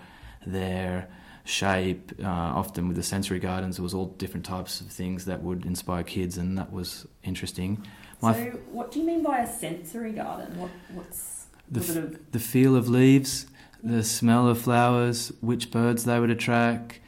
their 0.46 1.08
shape. 1.44 2.12
Uh, 2.22 2.26
often 2.26 2.88
with 2.88 2.96
the 2.96 3.02
sensory 3.02 3.40
gardens, 3.40 3.78
it 3.78 3.82
was 3.82 3.94
all 3.94 4.06
different 4.06 4.46
types 4.46 4.80
of 4.80 4.88
things 4.88 5.24
that 5.26 5.42
would 5.42 5.66
inspire 5.66 6.04
kids, 6.04 6.38
and 6.38 6.56
that 6.56 6.72
was 6.72 7.06
interesting. 7.24 7.84
My 8.20 8.32
so, 8.32 8.44
what 8.70 8.92
do 8.92 9.00
you 9.00 9.06
mean 9.06 9.22
by 9.22 9.40
a 9.40 9.52
sensory 9.52 10.12
garden? 10.12 10.58
What, 10.58 10.70
what's 10.94 11.46
the, 11.70 11.80
f- 11.80 12.18
the 12.30 12.38
feel 12.38 12.76
of 12.76 12.88
leaves, 12.88 13.46
the 13.82 14.02
smell 14.04 14.48
of 14.48 14.60
flowers, 14.60 15.32
which 15.40 15.70
birds 15.70 16.04
they 16.04 16.20
would 16.20 16.30
attract. 16.30 17.00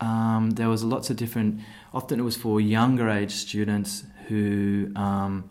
Um, 0.00 0.50
there 0.50 0.68
was 0.68 0.82
lots 0.82 1.10
of 1.10 1.16
different. 1.16 1.60
Often 1.92 2.20
it 2.20 2.22
was 2.22 2.36
for 2.36 2.60
younger 2.60 3.08
age 3.08 3.32
students 3.32 4.04
who 4.28 4.92
um, 4.96 5.50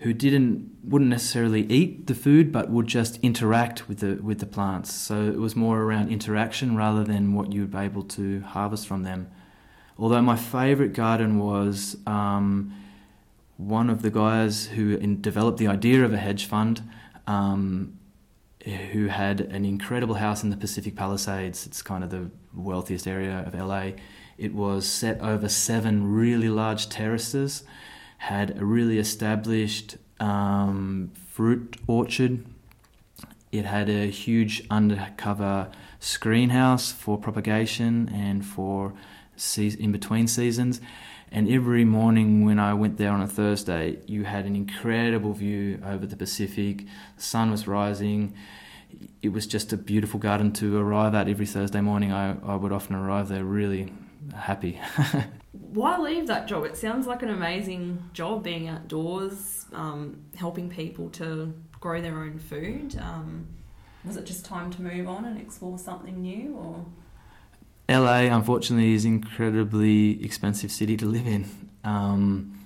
who 0.00 0.12
didn't 0.12 0.70
wouldn't 0.84 1.10
necessarily 1.10 1.62
eat 1.62 2.06
the 2.06 2.14
food, 2.14 2.52
but 2.52 2.70
would 2.70 2.86
just 2.86 3.18
interact 3.22 3.88
with 3.88 3.98
the 3.98 4.16
with 4.22 4.38
the 4.38 4.46
plants. 4.46 4.92
So 4.92 5.22
it 5.22 5.38
was 5.38 5.56
more 5.56 5.80
around 5.82 6.10
interaction 6.10 6.76
rather 6.76 7.04
than 7.04 7.34
what 7.34 7.52
you 7.52 7.62
would 7.62 7.72
be 7.72 7.78
able 7.78 8.04
to 8.04 8.40
harvest 8.40 8.86
from 8.86 9.02
them. 9.02 9.30
Although 9.98 10.22
my 10.22 10.36
favourite 10.36 10.92
garden 10.92 11.40
was 11.40 11.96
um, 12.06 12.72
one 13.56 13.90
of 13.90 14.02
the 14.02 14.10
guys 14.10 14.66
who 14.66 14.96
developed 15.16 15.58
the 15.58 15.66
idea 15.66 16.04
of 16.04 16.12
a 16.12 16.16
hedge 16.18 16.46
fund. 16.46 16.88
Um, 17.26 17.98
who 18.64 19.06
had 19.06 19.40
an 19.40 19.64
incredible 19.64 20.16
house 20.16 20.42
in 20.42 20.50
the 20.50 20.56
Pacific 20.56 20.96
Palisades. 20.96 21.66
It's 21.66 21.82
kind 21.82 22.02
of 22.02 22.10
the 22.10 22.30
wealthiest 22.54 23.06
area 23.06 23.44
of 23.46 23.54
LA. 23.54 23.92
It 24.36 24.54
was 24.54 24.86
set 24.86 25.20
over 25.20 25.48
seven 25.48 26.12
really 26.12 26.48
large 26.48 26.88
terraces, 26.88 27.64
had 28.18 28.58
a 28.58 28.64
really 28.64 28.98
established 28.98 29.96
um, 30.20 31.12
fruit 31.28 31.76
orchard, 31.86 32.44
It 33.50 33.64
had 33.64 33.88
a 33.88 34.06
huge 34.06 34.66
undercover 34.70 35.70
screen 36.00 36.50
house 36.50 36.92
for 36.92 37.18
propagation 37.18 38.08
and 38.08 38.44
for 38.44 38.92
in 39.56 39.92
between 39.92 40.26
seasons. 40.26 40.80
And 41.30 41.48
every 41.50 41.84
morning 41.84 42.44
when 42.44 42.58
I 42.58 42.74
went 42.74 42.96
there 42.96 43.12
on 43.12 43.20
a 43.20 43.26
Thursday, 43.26 43.98
you 44.06 44.24
had 44.24 44.46
an 44.46 44.56
incredible 44.56 45.32
view 45.32 45.80
over 45.84 46.06
the 46.06 46.16
Pacific. 46.16 46.86
The 47.16 47.22
sun 47.22 47.50
was 47.50 47.66
rising. 47.66 48.34
It 49.20 49.30
was 49.30 49.46
just 49.46 49.72
a 49.72 49.76
beautiful 49.76 50.18
garden 50.18 50.52
to 50.54 50.78
arrive 50.78 51.14
at 51.14 51.28
every 51.28 51.46
Thursday 51.46 51.80
morning. 51.80 52.12
I, 52.12 52.36
I 52.42 52.56
would 52.56 52.72
often 52.72 52.96
arrive 52.96 53.28
there 53.28 53.44
really 53.44 53.92
happy. 54.34 54.80
Why 55.52 55.98
leave 55.98 56.26
that 56.28 56.48
job? 56.48 56.64
It 56.64 56.76
sounds 56.76 57.06
like 57.06 57.22
an 57.22 57.30
amazing 57.30 58.10
job 58.12 58.42
being 58.42 58.68
outdoors, 58.68 59.66
um, 59.72 60.22
helping 60.36 60.70
people 60.70 61.10
to 61.10 61.52
grow 61.80 62.00
their 62.00 62.18
own 62.18 62.38
food. 62.38 62.96
Um, 63.00 63.46
was 64.04 64.16
it 64.16 64.24
just 64.24 64.44
time 64.44 64.70
to 64.72 64.82
move 64.82 65.08
on 65.08 65.24
and 65.24 65.38
explore 65.38 65.78
something 65.78 66.22
new, 66.22 66.54
or? 66.56 66.84
LA, 67.88 68.28
unfortunately, 68.34 68.92
is 68.92 69.04
an 69.04 69.14
incredibly 69.14 70.22
expensive 70.22 70.70
city 70.70 70.96
to 70.96 71.06
live 71.06 71.26
in. 71.26 71.46
Um, 71.84 72.58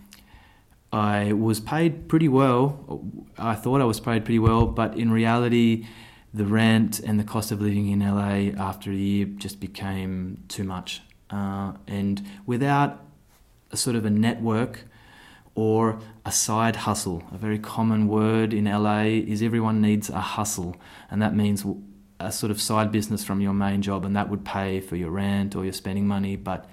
I 0.92 1.32
was 1.32 1.60
paid 1.60 2.08
pretty 2.08 2.28
well. 2.28 3.04
I 3.38 3.54
thought 3.54 3.80
I 3.80 3.84
was 3.84 4.00
paid 4.00 4.24
pretty 4.24 4.40
well, 4.40 4.66
but 4.66 4.96
in 4.96 5.10
reality, 5.10 5.86
the 6.34 6.44
rent 6.44 6.98
and 6.98 7.20
the 7.20 7.24
cost 7.24 7.52
of 7.52 7.60
living 7.60 7.88
in 7.88 8.00
LA 8.00 8.52
after 8.60 8.90
a 8.90 8.94
year 8.94 9.26
just 9.26 9.60
became 9.60 10.42
too 10.48 10.64
much. 10.64 11.02
Uh, 11.30 11.72
and 11.86 12.26
without 12.44 13.04
a 13.70 13.76
sort 13.76 13.96
of 13.96 14.04
a 14.04 14.10
network 14.10 14.84
or 15.54 16.00
a 16.26 16.32
side 16.32 16.76
hustle, 16.76 17.22
a 17.32 17.38
very 17.38 17.58
common 17.58 18.08
word 18.08 18.52
in 18.52 18.64
LA 18.64 19.02
is 19.02 19.42
everyone 19.42 19.80
needs 19.80 20.10
a 20.10 20.20
hustle, 20.20 20.76
and 21.10 21.22
that 21.22 21.34
means 21.34 21.64
a 22.26 22.32
sort 22.32 22.50
of 22.50 22.60
side 22.60 22.92
business 22.92 23.24
from 23.24 23.40
your 23.40 23.52
main 23.52 23.82
job, 23.82 24.04
and 24.04 24.16
that 24.16 24.28
would 24.28 24.44
pay 24.44 24.80
for 24.80 24.96
your 24.96 25.10
rent 25.10 25.54
or 25.54 25.64
your 25.64 25.72
spending 25.72 26.06
money. 26.06 26.36
But 26.36 26.68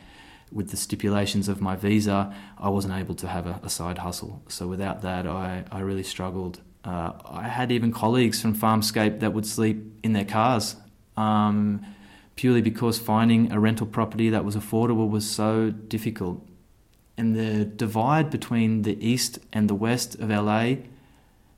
with 0.51 0.71
the 0.71 0.77
stipulations 0.77 1.47
of 1.47 1.61
my 1.61 1.75
visa, 1.75 2.33
I 2.57 2.69
wasn't 2.69 2.95
able 2.95 3.15
to 3.15 3.27
have 3.27 3.45
a, 3.45 3.59
a 3.63 3.69
side 3.69 3.99
hustle. 3.99 4.41
So 4.47 4.67
without 4.67 5.01
that, 5.01 5.27
I, 5.27 5.63
I 5.71 5.79
really 5.79 6.03
struggled. 6.03 6.61
Uh, 6.83 7.13
I 7.25 7.47
had 7.47 7.71
even 7.71 7.91
colleagues 7.91 8.41
from 8.41 8.55
Farmscape 8.55 9.19
that 9.19 9.33
would 9.33 9.45
sleep 9.45 9.99
in 10.03 10.13
their 10.13 10.25
cars 10.25 10.75
um, 11.17 11.85
purely 12.35 12.61
because 12.61 12.97
finding 12.97 13.51
a 13.51 13.59
rental 13.59 13.85
property 13.85 14.29
that 14.29 14.45
was 14.45 14.55
affordable 14.55 15.09
was 15.09 15.29
so 15.29 15.69
difficult. 15.69 16.47
And 17.17 17.35
the 17.35 17.65
divide 17.65 18.29
between 18.29 18.83
the 18.83 18.97
east 19.05 19.39
and 19.51 19.69
the 19.69 19.75
west 19.75 20.15
of 20.15 20.29
LA 20.29 20.75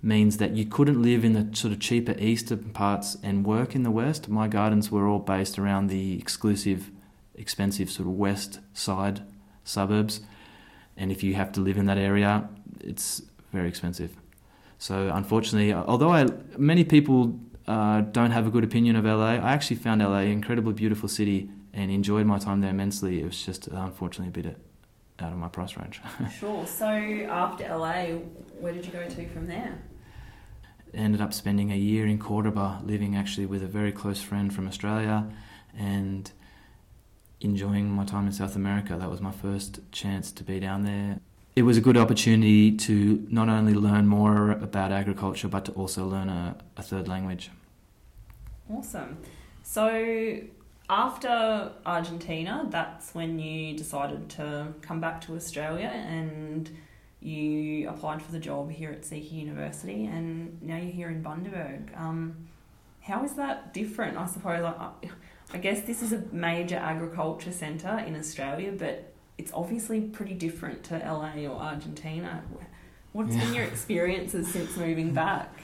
means 0.04 0.38
that 0.38 0.52
you 0.52 0.66
couldn't 0.66 1.02
live 1.02 1.24
in 1.24 1.34
the 1.34 1.56
sort 1.56 1.74
of 1.74 1.80
cheaper 1.80 2.16
eastern 2.18 2.70
parts 2.72 3.18
and 3.22 3.46
work 3.46 3.76
in 3.76 3.84
the 3.84 3.92
west. 3.92 4.28
My 4.28 4.48
gardens 4.48 4.92
were 4.92 5.08
all 5.08 5.20
based 5.20 5.60
around 5.60 5.88
the 5.88 6.18
exclusive, 6.18 6.90
expensive 7.36 7.90
sort 7.90 8.08
of 8.08 8.14
west 8.14 8.60
side 8.74 9.22
suburbs, 9.64 10.22
and 10.98 11.12
if 11.12 11.24
you 11.24 11.36
have 11.36 11.52
to 11.54 11.62
live 11.62 11.78
in 11.78 11.86
that 11.86 11.98
area, 11.98 12.50
it's 12.80 13.22
very 13.52 13.68
expensive. 13.68 14.18
So 14.80 15.12
unfortunately, 15.14 15.74
although 15.74 16.10
I, 16.10 16.28
many 16.58 16.84
people 16.84 17.40
uh, 17.68 18.02
don't 18.02 18.32
have 18.32 18.48
a 18.48 18.50
good 18.50 18.64
opinion 18.64 18.96
of 18.96 19.06
LA, 19.06 19.34
I 19.34 19.54
actually 19.54 19.78
found 19.78 20.02
LA 20.02 20.20
an 20.20 20.30
incredibly 20.30 20.74
beautiful 20.74 21.08
city 21.08 21.50
and 21.74 21.92
enjoyed 21.92 22.26
my 22.26 22.40
time 22.40 22.62
there 22.62 22.72
immensely. 22.72 23.22
It 23.22 23.26
was 23.26 23.46
just 23.46 23.72
uh, 23.72 23.76
unfortunately 23.76 24.30
a 24.30 24.44
bit 24.44 24.58
out 25.20 25.32
of 25.32 25.38
my 25.38 25.48
price 25.48 25.78
range. 25.78 26.02
sure. 26.40 26.66
So 26.66 26.88
after 26.88 27.64
LA, 27.70 28.06
where 28.60 28.74
did 28.74 28.86
you 28.86 28.92
go 28.92 29.08
to 29.08 29.28
from 29.30 29.48
there? 29.48 29.78
Ended 30.94 31.22
up 31.22 31.34
spending 31.34 31.72
a 31.72 31.76
year 31.76 32.06
in 32.06 32.18
Cordoba, 32.20 32.82
living 32.84 33.16
actually 33.16 33.46
with 33.46 33.64
a 33.64 33.68
very 33.68 33.92
close 33.92 34.22
friend 34.22 34.54
from 34.54 34.68
Australia, 34.68 35.28
and 35.78 36.32
enjoying 37.40 37.90
my 37.90 38.06
time 38.06 38.28
in 38.28 38.34
South 38.34 38.56
America. 38.56 38.96
That 38.98 39.10
was 39.10 39.22
my 39.22 39.32
first 39.32 39.80
chance 39.92 40.32
to 40.34 40.44
be 40.44 40.60
down 40.60 40.84
there. 40.84 41.20
It 41.56 41.64
was 41.64 41.78
a 41.78 41.82
good 41.82 41.98
opportunity 41.98 42.72
to 42.78 43.28
not 43.30 43.50
only 43.50 43.74
learn 43.74 44.08
more 44.08 44.52
about 44.52 44.92
agriculture, 44.92 45.48
but 45.48 45.66
to 45.66 45.72
also 45.74 46.06
learn 46.06 46.30
a, 46.30 46.56
a 46.78 46.84
third 46.84 47.08
language. 47.08 47.52
Awesome. 48.70 49.18
So, 49.64 50.40
after 50.90 51.72
Argentina, 51.86 52.66
that's 52.70 53.14
when 53.14 53.40
you 53.40 53.76
decided 53.78 54.30
to 54.32 54.74
come 54.82 55.02
back 55.02 55.22
to 55.22 55.36
Australia 55.36 55.88
and 55.88 56.70
you 57.22 57.88
applied 57.88 58.22
for 58.22 58.32
the 58.32 58.40
job 58.40 58.72
here 58.72 58.92
at 58.92 59.02
CQ 59.02 59.32
University, 59.32 60.06
and 60.06 60.62
now 60.62 60.78
you're 60.78 60.92
here 60.92 61.10
in 61.10 61.24
Bundaberg. 61.24 61.98
Um, 62.00 62.48
how 63.02 63.24
is 63.24 63.34
that 63.34 63.74
different? 63.74 64.18
I 64.18 64.26
suppose 64.26 64.64
I, 64.64 64.92
I 65.54 65.58
guess 65.58 65.82
this 65.82 66.02
is 66.02 66.14
a 66.14 66.24
major 66.32 66.78
agriculture 66.78 67.52
centre 67.52 68.00
in 68.00 68.16
Australia, 68.16 68.72
but 68.72 69.14
it's 69.38 69.52
obviously 69.54 70.02
pretty 70.02 70.34
different 70.34 70.84
to 70.86 70.98
LA 70.98 71.46
or 71.48 71.60
Argentina. 71.60 72.44
What's 73.12 73.36
yeah. 73.36 73.46
been 73.46 73.54
your 73.54 73.64
experiences 73.66 74.48
since 74.48 74.76
moving 74.78 75.14
back? 75.26 75.62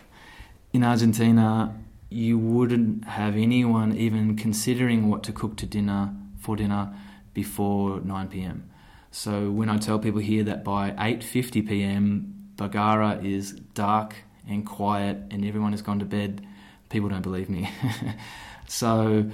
In 0.73 0.83
Argentina, 0.83 1.75
you 2.09 2.37
wouldn't 2.37 3.05
have 3.05 3.35
anyone 3.35 3.95
even 3.95 4.35
considering 4.35 5.09
what 5.09 5.23
to 5.23 5.31
cook 5.31 5.57
to 5.57 5.65
dinner 5.65 6.13
for 6.39 6.55
dinner 6.55 6.93
before 7.33 7.99
9 8.01 8.27
p.m. 8.27 8.69
So 9.11 9.49
when 9.49 9.69
I 9.69 9.77
tell 9.77 9.99
people 9.99 10.21
here 10.21 10.43
that 10.43 10.63
by 10.63 10.91
8:50 10.91 11.67
p.m. 11.67 12.51
Bargara 12.55 13.19
is 13.23 13.53
dark 13.73 14.15
and 14.47 14.65
quiet 14.65 15.17
and 15.31 15.45
everyone 15.45 15.71
has 15.71 15.81
gone 15.81 15.99
to 15.99 16.05
bed, 16.05 16.45
people 16.89 17.09
don't 17.09 17.21
believe 17.21 17.49
me. 17.49 17.69
so 18.67 19.29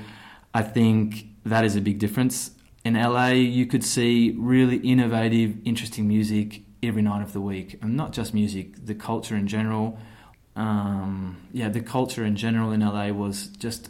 I 0.54 0.62
think 0.62 1.28
that 1.46 1.64
is 1.66 1.76
a 1.76 1.82
big 1.82 2.00
difference. 2.00 2.52
In 2.84 2.96
LA, 2.96 3.30
you 3.30 3.66
could 3.66 3.84
see 3.84 4.36
really 4.38 4.78
innovative, 4.78 5.56
interesting 5.66 6.08
music 6.08 6.62
every 6.82 7.02
night 7.02 7.24
of 7.24 7.32
the 7.32 7.40
week, 7.40 7.80
and 7.82 7.96
not 7.96 8.12
just 8.12 8.34
music, 8.34 8.86
the 8.86 8.94
culture 8.94 9.36
in 9.36 9.48
general. 9.48 9.98
Um, 10.56 11.48
yeah, 11.54 11.70
the 11.70 11.82
culture 11.82 12.26
in 12.26 12.36
general 12.36 12.72
in 12.72 12.82
LA 12.82 13.08
was 13.10 13.48
just 13.48 13.90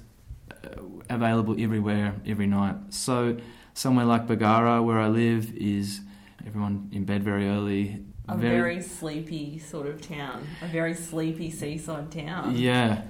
uh, 0.52 0.82
available 1.10 1.56
everywhere, 1.60 2.16
every 2.26 2.48
night. 2.48 2.76
So 2.90 3.38
somewhere 3.74 4.06
like 4.06 4.28
Bargara, 4.28 4.82
where 4.82 5.00
I 5.00 5.08
live, 5.08 5.56
is 5.56 6.02
everyone 6.46 6.90
in 6.92 7.06
bed 7.06 7.24
very 7.24 7.48
early. 7.48 8.06
A 8.30 8.38
very, 8.38 8.56
very 8.56 8.82
sleepy 8.82 9.60
sort 9.60 9.86
of 9.86 10.02
town, 10.02 10.48
a 10.62 10.68
very 10.68 10.94
sleepy 10.94 11.52
seaside 11.52 12.10
town. 12.10 12.56
Yeah. 12.56 13.02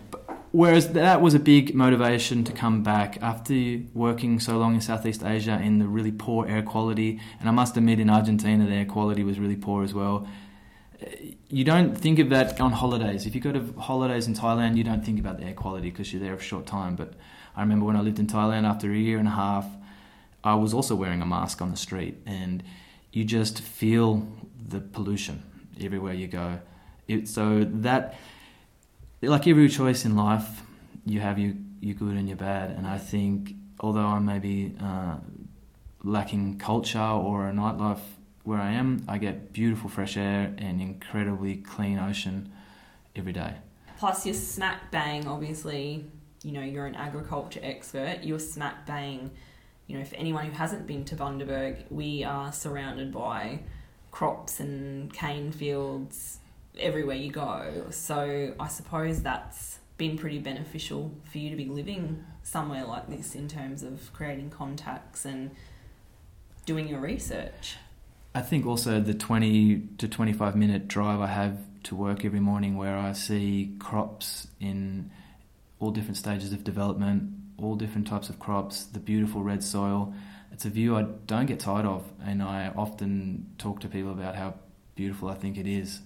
Whereas 0.52 0.94
that 0.94 1.22
was 1.22 1.34
a 1.34 1.40
big 1.40 1.76
motivation 1.76 2.44
to 2.46 2.52
come 2.52 2.82
back 2.82 3.22
after 3.22 3.80
working 3.94 4.40
so 4.40 4.58
long 4.58 4.76
in 4.76 4.82
Southeast 4.82 5.24
Asia 5.24 5.60
in 5.62 5.78
the 5.80 5.88
really 5.88 6.12
poor 6.12 6.48
air 6.48 6.64
quality. 6.64 7.20
And 7.40 7.48
I 7.48 7.52
must 7.52 7.78
admit, 7.78 8.00
in 8.00 8.10
Argentina, 8.10 8.66
the 8.66 8.74
air 8.74 8.86
quality 8.86 9.24
was 9.24 9.40
really 9.40 9.56
poor 9.56 9.84
as 9.84 9.94
well. 9.94 10.28
You 11.48 11.64
don't 11.64 11.96
think 11.96 12.18
of 12.18 12.30
that 12.30 12.60
on 12.60 12.72
holidays. 12.72 13.28
If 13.28 13.36
you 13.36 13.42
go 13.42 13.52
to 13.52 13.74
holidays 13.80 14.28
in 14.28 14.34
Thailand, 14.34 14.78
you 14.78 14.84
don't 14.84 15.06
think 15.06 15.20
about 15.20 15.38
the 15.38 15.46
air 15.46 15.54
quality 15.54 15.92
because 15.92 16.12
you're 16.12 16.24
there 16.24 16.34
a 16.34 16.40
short 16.40 16.66
time. 16.66 16.96
But 16.96 17.14
I 17.56 17.62
remember 17.62 17.86
when 17.86 17.96
I 17.96 18.02
lived 18.02 18.18
in 18.18 18.26
Thailand 18.26 18.64
after 18.64 18.92
a 18.92 18.96
year 18.96 19.20
and 19.20 19.28
a 19.28 19.32
half, 19.32 19.68
I 20.44 20.56
was 20.56 20.74
also 20.74 20.96
wearing 20.96 21.22
a 21.22 21.26
mask 21.26 21.62
on 21.62 21.72
the 21.72 21.78
street, 21.78 22.18
and 22.26 22.64
you 23.12 23.24
just 23.24 23.62
feel 23.62 24.28
the 24.68 24.82
pollution 24.82 25.44
everywhere 25.80 26.14
you 26.14 26.28
go. 26.28 26.60
It, 27.08 27.28
so 27.28 27.64
that, 27.64 28.16
like 29.22 29.48
every 29.48 29.70
choice 29.70 30.06
in 30.06 30.16
life, 30.16 30.64
you 31.06 31.20
have 31.22 31.40
your, 31.40 31.54
your 31.80 31.96
good 31.96 32.16
and 32.16 32.28
your 32.28 32.38
bad. 32.38 32.72
And 32.72 32.86
I 32.88 32.98
think, 32.98 33.56
although 33.80 34.06
I 34.06 34.20
may 34.20 34.40
be 34.40 34.76
uh, 34.82 35.18
lacking 36.04 36.58
culture 36.58 37.00
or 37.00 37.48
a 37.48 37.52
nightlife 37.52 38.02
where 38.44 38.60
I 38.60 38.72
am, 38.72 39.06
I 39.08 39.18
get 39.20 39.54
beautiful 39.54 39.90
fresh 39.90 40.18
air 40.18 40.54
and 40.58 40.82
incredibly 40.82 41.58
clean 41.58 41.98
ocean 42.00 42.52
every 43.16 43.34
day. 43.34 43.54
Plus, 43.98 44.26
your 44.26 44.36
smack 44.36 44.92
bang, 44.92 45.28
obviously, 45.28 46.06
you 46.44 46.52
know, 46.52 46.62
you're 46.62 46.86
an 46.86 46.96
agriculture 46.96 47.62
expert, 47.64 48.20
you're 48.24 48.40
smack 48.40 48.86
bang 48.86 49.32
you 49.88 49.98
know, 49.98 50.06
for 50.06 50.16
anyone 50.16 50.46
who 50.46 50.52
hasn't 50.52 50.88
been 50.88 51.06
to 51.06 51.16
Bundaberg, 51.16 51.84
we 51.90 52.24
are 52.24 52.52
surrounded 52.52 53.12
by 53.12 53.60
crops 54.12 54.60
and 54.60 55.12
cane 55.14 55.52
fields 55.52 56.40
everywhere 56.80 57.16
you 57.16 57.32
go. 57.32 57.88
So 57.90 58.54
I 58.60 58.68
suppose 58.68 59.22
that's 59.22 59.80
been 59.98 60.18
pretty 60.18 60.40
beneficial 60.40 61.12
for 61.32 61.38
you 61.38 61.50
to 61.50 61.56
be 61.56 61.66
living 61.66 62.24
somewhere 62.42 62.86
like 62.86 63.10
this 63.10 63.36
in 63.36 63.48
terms 63.48 63.84
of 63.84 64.12
creating 64.14 64.50
contacts 64.50 65.26
and 65.26 65.52
doing 66.66 66.88
your 66.88 67.00
research. 67.00 67.78
I 68.36 68.42
think 68.42 68.66
also 68.66 69.00
the 69.00 69.14
20 69.14 69.90
to 70.00 70.08
25 70.08 70.56
minute 70.56 70.88
drive 70.88 71.20
I 71.20 71.28
have 71.28 71.58
to 71.84 71.96
work 71.96 72.26
every 72.26 72.40
morning 72.40 72.78
where 72.78 72.98
I 72.98 73.14
see 73.14 73.76
crops 73.78 74.48
in 74.60 75.12
all 75.80 75.92
different 75.92 76.18
stages 76.18 76.52
of 76.54 76.64
development 76.64 77.34
all 77.64 77.76
different 77.76 78.08
types 78.08 78.30
of 78.30 78.40
crops, 78.40 78.84
the 78.86 79.00
beautiful 79.00 79.42
red 79.44 79.64
soil. 79.64 80.14
It's 80.52 80.66
a 80.66 80.70
view 80.70 80.96
I 80.96 81.04
don't 81.26 81.46
get 81.48 81.60
tired 81.60 81.86
of, 81.86 82.04
and 82.24 82.44
I 82.44 82.72
often 82.76 83.48
talk 83.58 83.80
to 83.82 83.88
people 83.88 84.12
about 84.12 84.36
how 84.36 84.56
beautiful 84.96 85.30
I 85.30 85.36
think 85.36 85.58
it 85.58 85.68
is. 85.68 86.02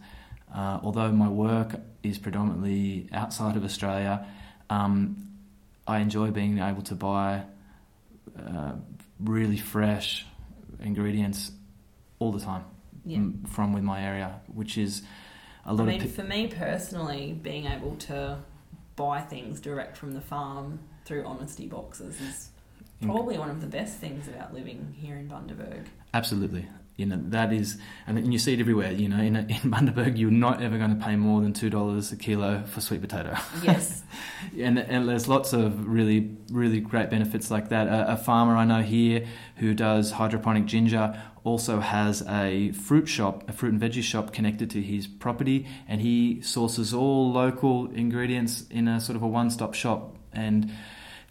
Uh, 0.53 0.79
although 0.81 1.11
my 1.11 1.27
work 1.27 1.75
is 2.03 2.17
predominantly 2.17 3.09
outside 3.11 3.55
of 3.57 3.63
Australia, 3.63 4.25
Um, 4.69 5.15
I 5.87 5.99
enjoy 5.99 6.31
being 6.31 6.59
able 6.59 6.81
to 6.83 6.95
buy 6.95 7.43
uh, 8.37 8.73
really 9.19 9.55
fresh 9.57 10.25
ingredients 10.81 11.51
all 12.19 12.33
the 12.33 12.41
time 12.41 12.65
Yeah. 13.05 13.19
m- 13.19 13.43
from 13.47 13.71
with 13.71 13.83
my 13.83 14.01
area, 14.01 14.41
which 14.53 14.77
is 14.77 15.03
a 15.65 15.73
lot 15.73 15.83
I 15.87 15.91
mean, 15.93 16.01
of. 16.03 16.11
for 16.13 16.23
me 16.23 16.47
personally, 16.47 17.31
being 17.41 17.65
able 17.65 17.95
to 18.07 18.39
buy 18.97 19.21
things 19.21 19.61
direct 19.61 19.95
from 19.95 20.11
the 20.13 20.21
farm 20.21 20.79
through 21.07 21.23
honesty 21.25 21.67
boxes 21.67 22.19
is 22.19 22.49
probably 23.01 23.37
one 23.37 23.49
of 23.49 23.61
the 23.61 23.67
best 23.67 23.97
things 23.97 24.27
about 24.27 24.53
living 24.53 24.93
here 24.99 25.15
in 25.15 25.29
Bundaberg. 25.29 25.85
Absolutely. 26.13 26.67
You 26.97 27.05
know, 27.05 27.19
that 27.27 27.53
is, 27.53 27.77
and 28.07 28.33
you 28.33 28.39
see 28.39 28.53
it 28.53 28.59
everywhere. 28.59 28.91
You 28.91 29.07
know, 29.07 29.19
in, 29.19 29.35
in 29.35 29.71
Bundaberg, 29.71 30.17
you're 30.17 30.31
not 30.31 30.61
ever 30.61 30.77
going 30.77 30.97
to 30.97 31.05
pay 31.05 31.15
more 31.15 31.41
than 31.41 31.53
$2 31.53 32.11
a 32.11 32.15
kilo 32.17 32.63
for 32.65 32.81
sweet 32.81 33.01
potato. 33.01 33.37
Yes. 33.63 34.03
and, 34.59 34.77
and 34.79 35.07
there's 35.07 35.29
lots 35.29 35.53
of 35.53 35.87
really, 35.87 36.35
really 36.51 36.81
great 36.81 37.09
benefits 37.09 37.49
like 37.49 37.69
that. 37.69 37.87
A, 37.87 38.13
a 38.13 38.17
farmer 38.17 38.57
I 38.57 38.65
know 38.65 38.81
here 38.81 39.25
who 39.57 39.73
does 39.73 40.11
hydroponic 40.11 40.65
ginger 40.65 41.21
also 41.45 41.79
has 41.79 42.21
a 42.27 42.71
fruit 42.73 43.07
shop, 43.07 43.47
a 43.47 43.53
fruit 43.53 43.71
and 43.71 43.81
veggie 43.81 44.03
shop 44.03 44.33
connected 44.33 44.69
to 44.71 44.81
his 44.81 45.07
property, 45.07 45.65
and 45.87 46.01
he 46.01 46.41
sources 46.41 46.93
all 46.93 47.31
local 47.31 47.89
ingredients 47.91 48.65
in 48.69 48.89
a 48.89 48.99
sort 48.99 49.15
of 49.15 49.21
a 49.21 49.27
one 49.27 49.49
stop 49.49 49.73
shop. 49.73 50.16
And 50.37 50.71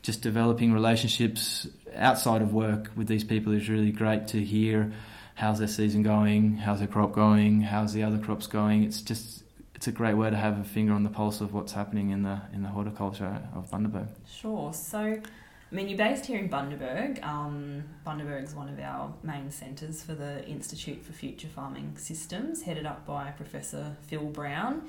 just 0.02 0.20
developing 0.20 0.72
relationships 0.72 1.66
outside 1.94 2.42
of 2.42 2.52
work 2.52 2.90
with 2.96 3.08
these 3.08 3.25
people 3.25 3.52
is 3.52 3.68
really 3.68 3.92
great 3.92 4.28
to 4.28 4.44
hear 4.44 4.92
how's 5.36 5.58
their 5.58 5.68
season 5.68 6.02
going, 6.02 6.56
how's 6.56 6.78
their 6.80 6.88
crop 6.88 7.12
going, 7.12 7.60
how's 7.60 7.92
the 7.92 8.02
other 8.02 8.18
crops 8.18 8.46
going. 8.46 8.82
It's 8.84 9.00
just 9.00 9.42
it's 9.75 9.86
a 9.86 9.92
great 9.92 10.14
way 10.14 10.30
to 10.30 10.36
have 10.36 10.58
a 10.58 10.64
finger 10.64 10.94
on 10.94 11.02
the 11.02 11.10
pulse 11.10 11.40
of 11.40 11.52
what's 11.52 11.72
happening 11.72 12.10
in 12.10 12.22
the 12.22 12.40
in 12.52 12.62
the 12.62 12.68
horticulture 12.68 13.42
of 13.54 13.70
Bundaberg. 13.70 14.08
Sure. 14.26 14.72
So, 14.72 14.98
I 15.00 15.75
mean, 15.75 15.88
you're 15.88 15.98
based 15.98 16.25
here 16.25 16.38
in 16.38 16.48
Bundaberg. 16.48 17.22
Um, 17.22 17.84
Bundaberg's 18.06 18.54
one 18.54 18.68
of 18.70 18.78
our 18.80 19.12
main 19.22 19.50
centres 19.50 20.02
for 20.02 20.14
the 20.14 20.46
Institute 20.46 21.04
for 21.04 21.12
Future 21.12 21.48
Farming 21.48 21.98
Systems, 21.98 22.62
headed 22.62 22.86
up 22.86 23.06
by 23.06 23.30
Professor 23.32 23.96
Phil 24.06 24.25
Brown. 24.25 24.88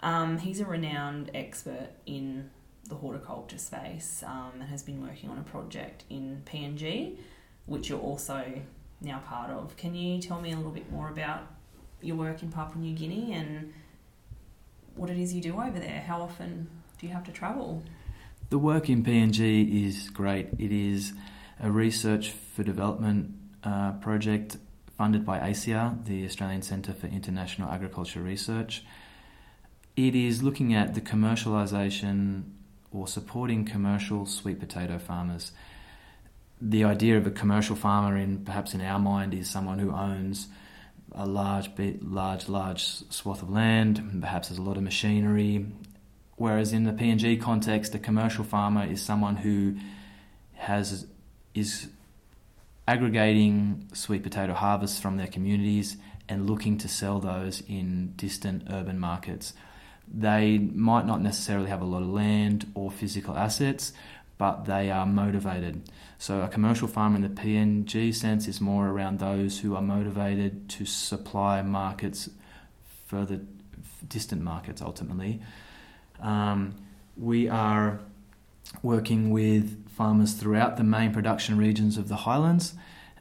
Um, 0.00 0.38
he's 0.38 0.60
a 0.60 0.64
renowned 0.64 1.30
expert 1.34 1.90
in 2.06 2.50
the 2.88 2.94
horticulture 2.94 3.58
space 3.58 4.22
um, 4.26 4.52
and 4.60 4.68
has 4.68 4.82
been 4.82 5.00
working 5.06 5.30
on 5.30 5.38
a 5.38 5.42
project 5.42 6.04
in 6.10 6.42
PNG, 6.46 7.16
which 7.66 7.88
you're 7.88 8.00
also 8.00 8.60
now 9.00 9.18
part 9.18 9.50
of. 9.50 9.76
Can 9.76 9.94
you 9.94 10.20
tell 10.20 10.40
me 10.40 10.52
a 10.52 10.56
little 10.56 10.72
bit 10.72 10.90
more 10.90 11.08
about 11.08 11.42
your 12.00 12.16
work 12.16 12.42
in 12.42 12.50
Papua 12.50 12.82
New 12.82 12.94
Guinea 12.94 13.32
and 13.34 13.72
what 14.96 15.10
it 15.10 15.18
is 15.18 15.34
you 15.34 15.40
do 15.40 15.60
over 15.60 15.78
there? 15.78 16.02
How 16.06 16.20
often 16.20 16.68
do 16.98 17.06
you 17.06 17.12
have 17.12 17.24
to 17.24 17.32
travel? 17.32 17.82
The 18.50 18.58
work 18.58 18.88
in 18.88 19.04
PNG 19.04 19.86
is 19.86 20.08
great. 20.10 20.48
It 20.58 20.72
is 20.72 21.12
a 21.60 21.70
research 21.70 22.30
for 22.30 22.62
development 22.62 23.34
uh, 23.62 23.92
project 23.92 24.56
funded 24.96 25.24
by 25.24 25.38
ACIAR, 25.38 26.04
the 26.04 26.24
Australian 26.24 26.62
Centre 26.62 26.92
for 26.92 27.06
International 27.06 27.70
Agriculture 27.70 28.20
Research. 28.20 28.84
It 29.96 30.14
is 30.14 30.42
looking 30.42 30.74
at 30.74 30.94
the 30.94 31.00
commercialisation 31.00 32.44
or 32.92 33.06
supporting 33.06 33.64
commercial 33.64 34.26
sweet 34.26 34.60
potato 34.60 34.98
farmers. 34.98 35.52
The 36.60 36.84
idea 36.84 37.16
of 37.18 37.26
a 37.26 37.30
commercial 37.30 37.76
farmer, 37.76 38.16
in 38.16 38.38
perhaps 38.44 38.74
in 38.74 38.80
our 38.80 38.98
mind, 38.98 39.34
is 39.34 39.48
someone 39.48 39.78
who 39.78 39.92
owns 39.92 40.48
a 41.12 41.26
large, 41.26 41.70
large, 42.00 42.48
large 42.48 42.84
swath 43.10 43.42
of 43.42 43.50
land, 43.50 44.20
perhaps 44.20 44.48
has 44.48 44.58
a 44.58 44.62
lot 44.62 44.76
of 44.76 44.82
machinery. 44.82 45.66
Whereas 46.36 46.72
in 46.72 46.84
the 46.84 46.92
PNG 46.92 47.40
context, 47.40 47.94
a 47.94 47.98
commercial 47.98 48.44
farmer 48.44 48.84
is 48.84 49.02
someone 49.02 49.36
who 49.36 49.76
has 50.54 51.06
is 51.54 51.88
aggregating 52.86 53.88
sweet 53.92 54.22
potato 54.22 54.54
harvests 54.54 54.98
from 54.98 55.16
their 55.16 55.26
communities 55.26 55.96
and 56.28 56.48
looking 56.48 56.78
to 56.78 56.88
sell 56.88 57.20
those 57.20 57.62
in 57.68 58.12
distant 58.16 58.62
urban 58.70 58.98
markets. 58.98 59.52
They 60.12 60.58
might 60.58 61.06
not 61.06 61.20
necessarily 61.20 61.68
have 61.68 61.82
a 61.82 61.84
lot 61.84 62.02
of 62.02 62.08
land 62.08 62.70
or 62.74 62.90
physical 62.90 63.36
assets, 63.36 63.92
but 64.38 64.64
they 64.64 64.90
are 64.90 65.04
motivated. 65.04 65.90
So, 66.18 66.40
a 66.42 66.48
commercial 66.48 66.88
farmer 66.88 67.16
in 67.16 67.22
the 67.22 67.28
PNG 67.28 68.14
sense 68.14 68.48
is 68.48 68.60
more 68.60 68.88
around 68.88 69.18
those 69.18 69.60
who 69.60 69.76
are 69.76 69.82
motivated 69.82 70.68
to 70.70 70.86
supply 70.86 71.62
markets, 71.62 72.30
further 73.06 73.40
distant 74.08 74.42
markets 74.42 74.80
ultimately. 74.80 75.40
Um, 76.20 76.74
we 77.16 77.48
are 77.48 78.00
working 78.82 79.30
with 79.30 79.88
farmers 79.90 80.34
throughout 80.34 80.76
the 80.76 80.84
main 80.84 81.12
production 81.12 81.58
regions 81.58 81.96
of 81.96 82.08
the 82.08 82.16
highlands. 82.16 82.74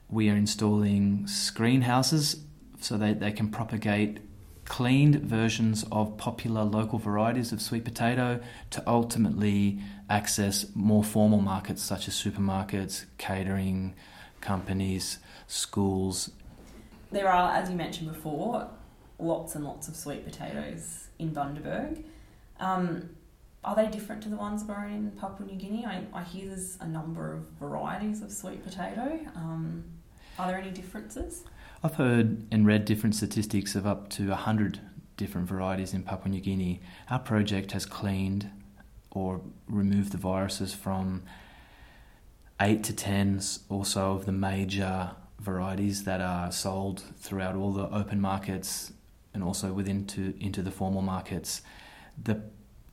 We 0.09 0.29
are 0.29 0.35
installing 0.35 1.27
screen 1.27 1.81
houses 1.81 2.43
so 2.79 2.97
that 2.97 3.19
they 3.19 3.31
can 3.31 3.49
propagate 3.49 4.19
cleaned 4.67 5.15
versions 5.15 5.85
of 5.91 6.17
popular 6.17 6.63
local 6.63 6.99
varieties 6.99 7.51
of 7.51 7.61
sweet 7.61 7.85
potato 7.85 8.39
to 8.69 8.83
ultimately 8.85 9.79
access 10.09 10.65
more 10.75 11.03
formal 11.03 11.39
markets 11.39 11.81
such 11.81 12.07
as 12.07 12.13
supermarkets, 12.13 13.05
catering 13.17 13.93
companies, 14.41 15.19
schools. 15.47 16.31
There 17.11 17.31
are, 17.31 17.53
as 17.53 17.69
you 17.69 17.75
mentioned 17.75 18.11
before, 18.11 18.69
lots 19.19 19.55
and 19.55 19.63
lots 19.63 19.87
of 19.87 19.95
sweet 19.95 20.25
potatoes 20.25 21.07
in 21.17 21.31
Bundaberg. 21.31 22.03
Um, 22.59 23.09
are 23.63 23.75
they 23.75 23.87
different 23.87 24.21
to 24.23 24.29
the 24.29 24.35
ones 24.35 24.63
grown 24.63 24.93
in 24.93 25.11
Papua 25.11 25.47
New 25.49 25.57
Guinea? 25.57 25.85
I, 25.85 26.03
I 26.13 26.23
hear 26.23 26.47
there's 26.47 26.77
a 26.81 26.87
number 26.87 27.33
of 27.33 27.47
varieties 27.59 28.21
of 28.21 28.31
sweet 28.31 28.63
potato. 28.63 29.19
Um, 29.35 29.83
are 30.37 30.47
there 30.47 30.57
any 30.57 30.71
differences? 30.71 31.43
I've 31.83 31.95
heard 31.95 32.47
and 32.51 32.65
read 32.65 32.85
different 32.85 33.15
statistics 33.15 33.75
of 33.75 33.85
up 33.85 34.09
to 34.11 34.29
100 34.29 34.79
different 35.15 35.47
varieties 35.47 35.93
in 35.93 36.01
Papua 36.01 36.29
New 36.29 36.41
Guinea. 36.41 36.81
Our 37.09 37.19
project 37.19 37.71
has 37.73 37.85
cleaned 37.85 38.49
or 39.11 39.41
removed 39.67 40.11
the 40.11 40.17
viruses 40.17 40.73
from 40.73 41.23
8 42.59 42.83
to 42.83 42.95
10 42.95 43.41
or 43.69 43.85
so 43.85 44.13
of 44.13 44.25
the 44.25 44.31
major 44.31 45.11
varieties 45.39 46.03
that 46.05 46.19
are 46.19 46.51
sold 46.51 47.03
throughout 47.19 47.55
all 47.55 47.71
the 47.71 47.87
open 47.89 48.19
markets 48.19 48.91
and 49.35 49.43
also 49.43 49.71
within 49.71 50.05
to, 50.07 50.33
into 50.39 50.63
the 50.63 50.71
formal 50.71 51.03
markets. 51.03 51.61
The 52.21 52.41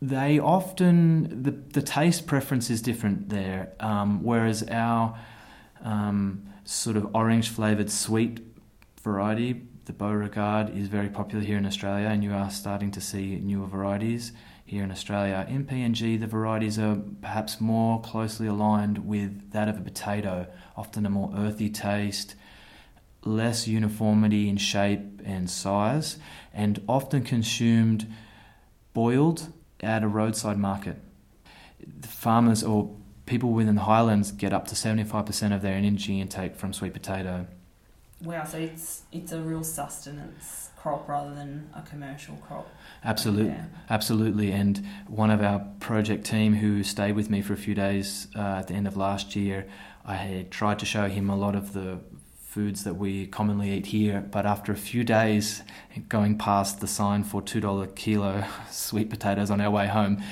they 0.03 0.39
often 0.39 1.43
the 1.45 1.53
the 1.53 1.81
taste 1.81 2.27
preference 2.27 2.69
is 2.69 2.83
different 2.83 3.31
there, 3.31 3.73
um, 3.81 4.23
whereas 4.23 4.63
our 4.65 5.19
um, 5.83 6.47
sort 6.65 6.99
of 6.99 7.15
orange 7.15 7.49
flavored 7.49 7.91
sweet 7.91 8.54
variety, 9.05 9.63
the 9.85 9.93
Beauregard, 9.93 10.75
is 10.75 10.89
very 10.89 11.11
popular 11.11 11.45
here 11.45 11.59
in 11.59 11.67
Australia, 11.67 12.09
and 12.09 12.25
you 12.25 12.33
are 12.33 12.51
starting 12.51 12.91
to 12.93 13.03
see 13.03 13.37
newer 13.37 13.67
varieties 13.67 14.33
here 14.65 14.83
in 14.83 14.91
Australia. 14.91 15.47
In 15.47 15.67
PNG, 15.67 16.19
the 16.19 16.27
varieties 16.27 16.79
are 16.79 16.97
perhaps 17.21 17.61
more 17.61 18.01
closely 18.01 18.47
aligned 18.47 19.07
with 19.07 19.51
that 19.53 19.69
of 19.69 19.77
a 19.77 19.83
potato, 19.83 20.47
often 20.75 21.05
a 21.05 21.11
more 21.11 21.31
earthy 21.37 21.69
taste, 21.69 22.35
less 23.23 23.69
uniformity 23.69 24.49
in 24.49 24.57
shape 24.57 25.21
and 25.23 25.51
size, 25.51 26.17
and 26.55 26.83
often 26.89 27.23
consumed 27.23 28.11
boiled 28.95 29.53
at 29.81 30.03
a 30.03 30.09
roadside 30.09 30.59
market. 30.59 30.97
Farmers 32.01 32.63
or 32.63 32.97
people 33.27 33.51
within 33.51 33.75
the 33.75 33.83
highlands 33.83 34.33
get 34.33 34.55
up 34.55 34.67
to 34.69 34.75
75% 34.75 35.55
of 35.55 35.61
their 35.61 35.75
energy 35.75 36.23
intake 36.23 36.57
from 36.57 36.73
sweet 36.73 36.95
potato. 36.95 37.47
Wow, 38.25 38.45
so 38.45 38.59
it's 38.59 39.03
it's 39.13 39.33
a 39.33 39.41
real 39.41 39.63
sustenance 39.65 40.71
crop 40.77 41.09
rather 41.09 41.35
than 41.35 41.69
a 41.75 41.83
commercial 41.83 42.37
crop. 42.37 42.69
Absolutely, 43.05 43.53
Yeah. 43.53 43.65
absolutely. 43.91 44.53
And 44.53 44.87
one 45.09 45.31
of 45.31 45.43
our 45.43 45.61
project 45.81 46.25
team 46.27 46.55
who 46.55 46.83
stayed 46.83 47.13
with 47.17 47.31
me 47.31 47.43
for 47.43 47.53
a 47.53 47.57
few 47.57 47.75
days 47.75 48.29
uh, 48.37 48.41
at 48.61 48.67
the 48.69 48.75
end 48.75 48.87
of 48.87 48.97
last 48.97 49.35
year, 49.37 49.67
I 50.05 50.15
had 50.17 50.51
tried 50.51 50.79
to 50.81 50.87
show 50.87 51.09
him 51.09 51.29
a 51.31 51.37
lot 51.37 51.55
of 51.55 51.73
the 51.73 52.01
foods 52.39 52.85
that 52.85 52.95
we 52.95 53.27
commonly 53.27 53.73
eat 53.73 53.87
here. 53.87 54.21
But 54.31 54.47
after 54.47 54.73
a 54.73 54.77
few 54.77 55.05
days 55.05 55.63
going 56.09 56.39
past 56.39 56.81
the 56.81 56.87
sign 56.87 57.25
for 57.25 57.43
two 57.43 57.61
dollar 57.61 57.87
kilo 57.89 58.45
sweet 58.71 59.11
potatoes 59.11 59.51
on 59.51 59.61
our 59.61 59.71
way 59.71 59.87
home, 59.89 60.23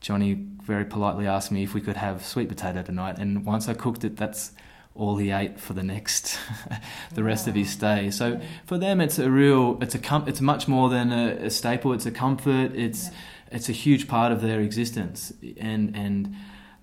Johnny 0.00 0.34
very 0.62 0.84
politely 0.84 1.26
asked 1.26 1.50
me 1.50 1.62
if 1.62 1.74
we 1.74 1.80
could 1.80 1.96
have 1.96 2.24
sweet 2.24 2.48
potato 2.48 2.82
tonight. 2.82 3.18
And 3.18 3.44
once 3.44 3.68
I 3.68 3.74
cooked 3.74 4.04
it, 4.04 4.16
that's 4.16 4.52
all 4.94 5.16
he 5.16 5.30
ate 5.30 5.60
for 5.60 5.74
the 5.74 5.82
next 5.82 6.38
the 7.14 7.22
rest 7.22 7.46
of 7.46 7.54
his 7.54 7.70
stay. 7.70 8.10
So 8.10 8.40
for 8.66 8.78
them, 8.78 9.00
it's 9.00 9.18
a 9.18 9.30
real 9.30 9.78
it's 9.80 9.94
a 9.94 9.98
com- 9.98 10.26
it's 10.28 10.40
much 10.40 10.66
more 10.68 10.88
than 10.88 11.12
a, 11.12 11.46
a 11.46 11.50
staple. 11.50 11.92
It's 11.92 12.06
a 12.06 12.10
comfort. 12.10 12.72
It's 12.74 13.04
Yeah. 13.04 13.12
it's 13.52 13.68
a 13.68 13.72
huge 13.72 14.08
part 14.08 14.32
of 14.32 14.40
their 14.42 14.60
existence, 14.60 15.32
and 15.60 15.94
and 15.96 16.34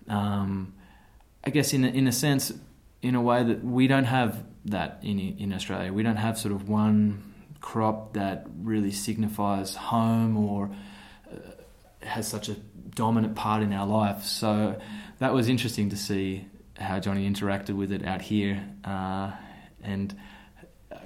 um, 0.07 0.73
I 1.43 1.49
guess 1.49 1.73
in 1.73 1.83
a, 1.83 1.87
in 1.89 2.07
a 2.07 2.11
sense, 2.11 2.53
in 3.01 3.15
a 3.15 3.21
way 3.21 3.43
that 3.43 3.63
we 3.63 3.87
don't 3.87 4.05
have 4.05 4.43
that 4.65 4.99
in 5.03 5.19
in 5.19 5.51
Australia. 5.53 5.91
We 5.93 6.03
don't 6.03 6.17
have 6.17 6.37
sort 6.37 6.53
of 6.53 6.69
one 6.69 7.33
crop 7.61 8.13
that 8.13 8.45
really 8.63 8.91
signifies 8.91 9.75
home 9.75 10.37
or 10.37 10.69
uh, 11.31 11.37
has 12.05 12.27
such 12.27 12.47
a 12.49 12.55
dominant 12.95 13.35
part 13.35 13.61
in 13.63 13.73
our 13.73 13.87
life. 13.87 14.23
So 14.23 14.79
that 15.19 15.33
was 15.33 15.49
interesting 15.49 15.89
to 15.89 15.97
see 15.97 16.45
how 16.77 16.99
Johnny 16.99 17.29
interacted 17.29 17.75
with 17.75 17.91
it 17.91 18.05
out 18.05 18.21
here. 18.21 18.67
Uh, 18.83 19.31
and 19.81 20.15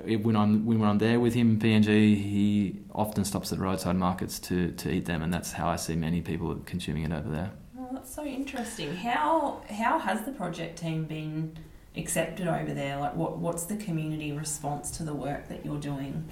it, 0.05 0.23
when 0.23 0.35
I'm 0.35 0.65
when 0.65 0.81
I'm 0.81 0.97
there 0.97 1.19
with 1.19 1.33
him, 1.33 1.59
PNG, 1.59 1.85
he 2.15 2.79
often 2.93 3.25
stops 3.25 3.51
at 3.51 3.59
roadside 3.59 3.95
markets 3.95 4.39
to, 4.39 4.71
to 4.71 4.91
eat 4.91 5.05
them, 5.05 5.21
and 5.21 5.33
that's 5.33 5.51
how 5.51 5.67
I 5.67 5.75
see 5.75 5.95
many 5.95 6.21
people 6.21 6.55
consuming 6.65 7.03
it 7.03 7.11
over 7.11 7.29
there. 7.29 7.51
Oh, 7.77 7.89
that's 7.91 8.13
so 8.13 8.25
interesting. 8.25 8.95
How 8.95 9.61
how 9.69 9.99
has 9.99 10.23
the 10.23 10.31
project 10.31 10.79
team 10.79 11.05
been 11.05 11.57
accepted 11.95 12.47
over 12.47 12.73
there? 12.73 12.97
Like, 12.97 13.15
what 13.15 13.37
what's 13.37 13.63
the 13.65 13.77
community 13.77 14.31
response 14.31 14.91
to 14.91 15.03
the 15.03 15.13
work 15.13 15.47
that 15.49 15.65
you're 15.65 15.79
doing? 15.79 16.29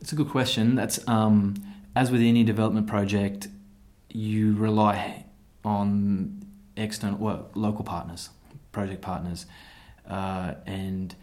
It's 0.00 0.12
a 0.12 0.16
good 0.16 0.28
question. 0.28 0.74
That's 0.74 1.06
um, 1.08 1.54
as 1.96 2.10
with 2.10 2.20
any 2.20 2.44
development 2.44 2.86
project, 2.86 3.48
you 4.10 4.54
rely 4.54 5.24
on 5.64 6.43
external, 6.76 7.18
well, 7.18 7.50
local 7.54 7.84
partners, 7.84 8.30
project 8.72 9.02
partners, 9.02 9.46
uh, 10.08 10.54
and 10.66 11.14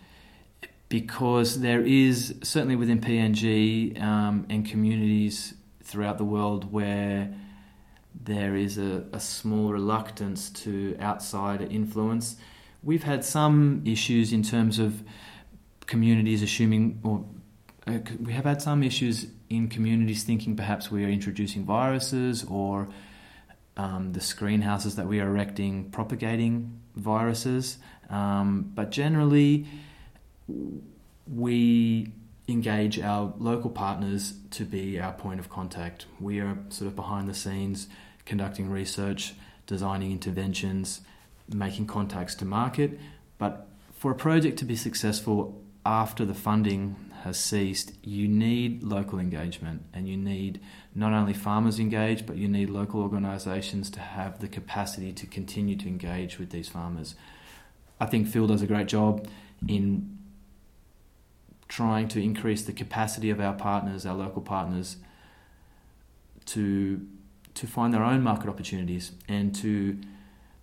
because 0.90 1.62
there 1.62 1.82
is 1.82 2.36
certainly 2.44 2.76
within 2.76 3.00
PNG 3.00 4.02
um, 4.02 4.46
and 4.50 4.66
communities 4.66 5.54
throughout 5.84 6.18
the 6.18 6.26
world 6.26 6.72
where 6.72 7.34
there 8.24 8.56
is 8.56 8.78
a, 8.78 9.06
a 9.14 9.20
small 9.20 9.72
reluctance 9.72 10.50
to 10.50 10.98
outside 11.00 11.62
influence. 11.72 12.36
We've 12.84 13.04
had 13.04 13.24
some 13.24 13.82
issues 13.86 14.34
in 14.34 14.44
terms 14.44 14.80
of 14.80 15.04
communities 15.86 16.42
assuming, 16.42 17.00
or 17.04 17.26
uh, 17.88 18.00
we 18.20 18.34
have 18.34 18.46
had 18.46 18.62
some 18.62 18.84
issues 18.84 19.28
in 19.50 19.68
communities 19.68 20.24
thinking 20.24 20.56
perhaps 20.56 20.92
we 20.92 21.04
are 21.06 21.10
introducing 21.10 21.66
viruses 21.66 22.46
or 22.50 22.88
um, 23.78 24.14
the 24.14 24.20
screenhouses 24.20 24.96
that 24.96 25.08
we 25.08 25.20
are 25.20 25.28
erecting 25.28 25.90
propagating 25.92 26.80
viruses. 26.96 27.78
Um, 28.10 28.72
but 28.76 28.92
generally, 28.92 29.66
we 31.28 32.12
engage 32.48 33.00
our 33.00 33.34
local 33.38 33.70
partners 33.70 34.34
to 34.52 34.66
be 34.66 35.00
our 35.00 35.14
point 35.14 35.40
of 35.40 35.50
contact. 35.50 36.06
We 36.20 36.40
are 36.40 36.58
sort 36.70 36.88
of 36.88 36.96
behind 36.96 37.30
the 37.30 37.34
scenes 37.34 37.88
conducting 38.26 38.70
research, 38.70 39.34
designing 39.66 40.12
interventions, 40.12 41.02
making 41.48 41.88
contacts 41.88 42.36
to 42.36 42.46
market. 42.46 43.00
But 43.38 43.68
for 43.94 44.12
a 44.12 44.16
project 44.16 44.58
to 44.60 44.66
be 44.66 44.76
successful 44.76 45.62
after 45.86 46.26
the 46.26 46.34
funding 46.34 46.96
has 47.22 47.40
ceased, 47.40 47.94
you 48.04 48.28
need 48.28 48.84
local 48.84 49.20
engagement 49.20 49.84
and 49.94 50.08
you 50.08 50.18
need 50.18 50.60
not 50.94 51.14
only 51.14 51.34
farmers 51.34 51.80
engaged, 51.80 52.26
but 52.26 52.38
you 52.38 52.48
need 52.48 52.70
local 52.70 53.02
organisations 53.02 53.90
to 53.92 54.00
have 54.00 54.40
the 54.40 54.48
capacity 54.48 55.12
to 55.14 55.26
continue 55.26 55.76
to 55.76 55.88
engage 55.88 56.40
with 56.40 56.50
these 56.50 56.68
farmers. 56.68 57.16
I 58.00 58.06
think 58.06 58.28
Phil 58.28 58.48
does 58.48 58.62
a 58.62 58.68
great 58.68 58.88
job 58.88 59.28
in 59.68 60.18
trying 61.68 62.08
to 62.10 62.22
increase 62.22 62.64
the 62.64 62.74
capacity 62.74 63.30
of 63.30 63.40
our 63.40 63.54
partners, 63.54 64.06
our 64.06 64.16
local 64.16 64.42
partners, 64.42 64.98
to 66.48 67.08
to 67.54 67.68
find 67.68 67.94
their 67.94 68.04
own 68.04 68.22
market 68.22 68.50
opportunities 68.50 69.12
and 69.28 69.54
to 69.54 69.98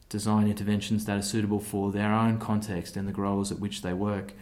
design 0.08 0.48
interventions 0.48 1.04
that 1.04 1.18
are 1.18 1.22
suitable 1.22 1.60
for 1.60 1.92
their 1.92 2.12
own 2.12 2.38
context 2.38 2.96
and 2.96 3.06
the 3.06 3.12
growers 3.12 3.52
at 3.52 3.58
which 3.58 3.82
they 3.82 3.92
work, 3.92 4.32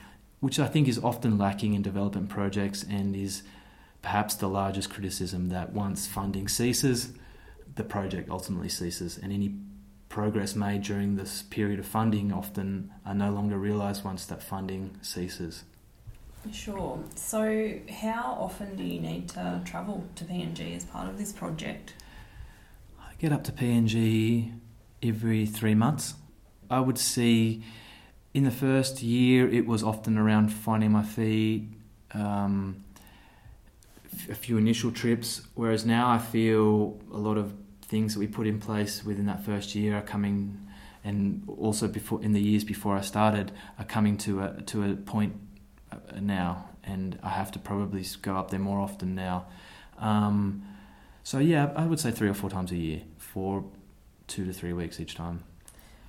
which 0.40 0.58
I 0.58 0.66
think 0.66 0.88
is 0.88 0.98
often 0.98 1.38
lacking 1.38 1.74
in 1.74 1.82
development 1.82 2.28
projects 2.28 2.82
and 2.82 3.16
is 3.16 3.42
perhaps 4.02 4.34
the 4.34 4.48
largest 4.48 4.90
criticism 4.90 5.48
that 5.48 5.72
once 5.72 6.06
funding 6.06 6.48
ceases, 6.48 7.12
the 7.74 7.84
project 7.84 8.30
ultimately 8.30 8.68
ceases, 8.68 9.18
and 9.18 9.32
any 9.32 9.54
progress 10.08 10.54
made 10.54 10.82
during 10.82 11.16
this 11.16 11.42
period 11.42 11.78
of 11.78 11.86
funding 11.86 12.32
often 12.32 12.92
are 13.04 13.14
no 13.14 13.30
longer 13.30 13.58
realised 13.58 14.04
once 14.04 14.24
that 14.26 14.42
funding 14.42 14.96
ceases. 15.02 15.64
Sure. 16.52 17.02
So, 17.16 17.72
how 17.90 18.36
often 18.38 18.76
do 18.76 18.84
you 18.84 19.00
need 19.00 19.28
to 19.30 19.60
travel 19.64 20.04
to 20.14 20.24
PNG 20.24 20.76
as 20.76 20.84
part 20.84 21.08
of 21.08 21.18
this 21.18 21.32
project? 21.32 21.94
I 23.00 23.14
get 23.18 23.32
up 23.32 23.42
to 23.44 23.52
PNG 23.52 24.52
every 25.02 25.46
three 25.46 25.74
months. 25.74 26.14
I 26.70 26.80
would 26.80 26.98
see 26.98 27.64
in 28.36 28.44
the 28.44 28.50
first 28.50 29.02
year 29.02 29.48
it 29.48 29.66
was 29.66 29.82
often 29.82 30.18
around 30.18 30.50
finding 30.50 30.92
my 30.92 31.02
feet, 31.02 31.70
um, 32.12 32.84
a 34.28 34.34
few 34.34 34.58
initial 34.58 34.92
trips, 34.92 35.40
whereas 35.54 35.86
now 35.86 36.10
I 36.10 36.18
feel 36.18 37.00
a 37.10 37.16
lot 37.16 37.38
of 37.38 37.54
things 37.80 38.12
that 38.12 38.20
we 38.20 38.26
put 38.26 38.46
in 38.46 38.60
place 38.60 39.02
within 39.02 39.24
that 39.24 39.42
first 39.42 39.74
year 39.74 39.96
are 39.96 40.02
coming 40.02 40.60
and 41.02 41.48
also 41.56 41.88
before 41.88 42.22
in 42.22 42.32
the 42.32 42.40
years 42.40 42.62
before 42.62 42.94
I 42.94 43.00
started 43.00 43.52
are 43.78 43.86
coming 43.86 44.18
to 44.18 44.42
a 44.42 44.62
to 44.72 44.84
a 44.84 44.96
point 44.96 45.34
uh, 45.90 45.96
now, 46.20 46.68
and 46.84 47.18
I 47.22 47.30
have 47.30 47.50
to 47.52 47.58
probably 47.58 48.04
go 48.20 48.36
up 48.36 48.50
there 48.50 48.60
more 48.60 48.80
often 48.80 49.14
now. 49.14 49.46
Um, 49.98 50.62
so 51.22 51.38
yeah, 51.38 51.72
I 51.74 51.86
would 51.86 52.00
say 52.00 52.10
three 52.10 52.28
or 52.28 52.34
four 52.34 52.50
times 52.50 52.70
a 52.70 52.76
year 52.76 53.00
for 53.16 53.64
two 54.26 54.44
to 54.44 54.52
three 54.52 54.74
weeks 54.74 55.00
each 55.00 55.14
time. 55.14 55.44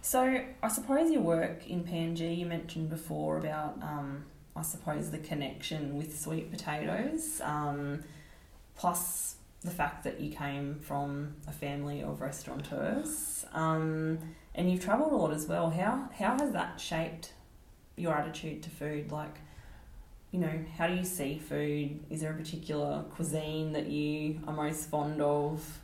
So 0.01 0.41
I 0.63 0.67
suppose 0.69 1.11
your 1.11 1.21
work 1.21 1.67
in 1.67 1.83
PNG, 1.83 2.37
you 2.37 2.45
mentioned 2.45 2.89
before 2.89 3.37
about, 3.37 3.77
um, 3.81 4.25
I 4.55 4.61
suppose, 4.61 5.11
the 5.11 5.17
connection 5.17 5.97
with 5.97 6.17
sweet 6.17 6.49
potatoes, 6.49 7.41
um, 7.43 8.03
plus 8.75 9.35
the 9.61 9.71
fact 9.71 10.03
that 10.03 10.19
you 10.19 10.31
came 10.31 10.79
from 10.79 11.35
a 11.47 11.51
family 11.51 12.01
of 12.03 12.21
restaurateurs, 12.21 13.45
um, 13.53 14.19
and 14.55 14.71
you've 14.71 14.83
travelled 14.83 15.11
a 15.11 15.15
lot 15.15 15.33
as 15.33 15.45
well. 15.47 15.69
How 15.69 16.09
how 16.17 16.37
has 16.37 16.51
that 16.51 16.79
shaped 16.79 17.33
your 17.95 18.13
attitude 18.13 18.63
to 18.63 18.69
food? 18.69 19.11
Like, 19.11 19.35
you 20.31 20.39
know, 20.39 20.65
how 20.77 20.87
do 20.87 20.93
you 20.93 21.03
see 21.03 21.39
food? 21.39 21.99
Is 22.09 22.21
there 22.21 22.31
a 22.31 22.35
particular 22.35 23.03
cuisine 23.15 23.73
that 23.73 23.87
you 23.87 24.39
are 24.47 24.53
most 24.53 24.89
fond 24.89 25.21
of? 25.21 25.79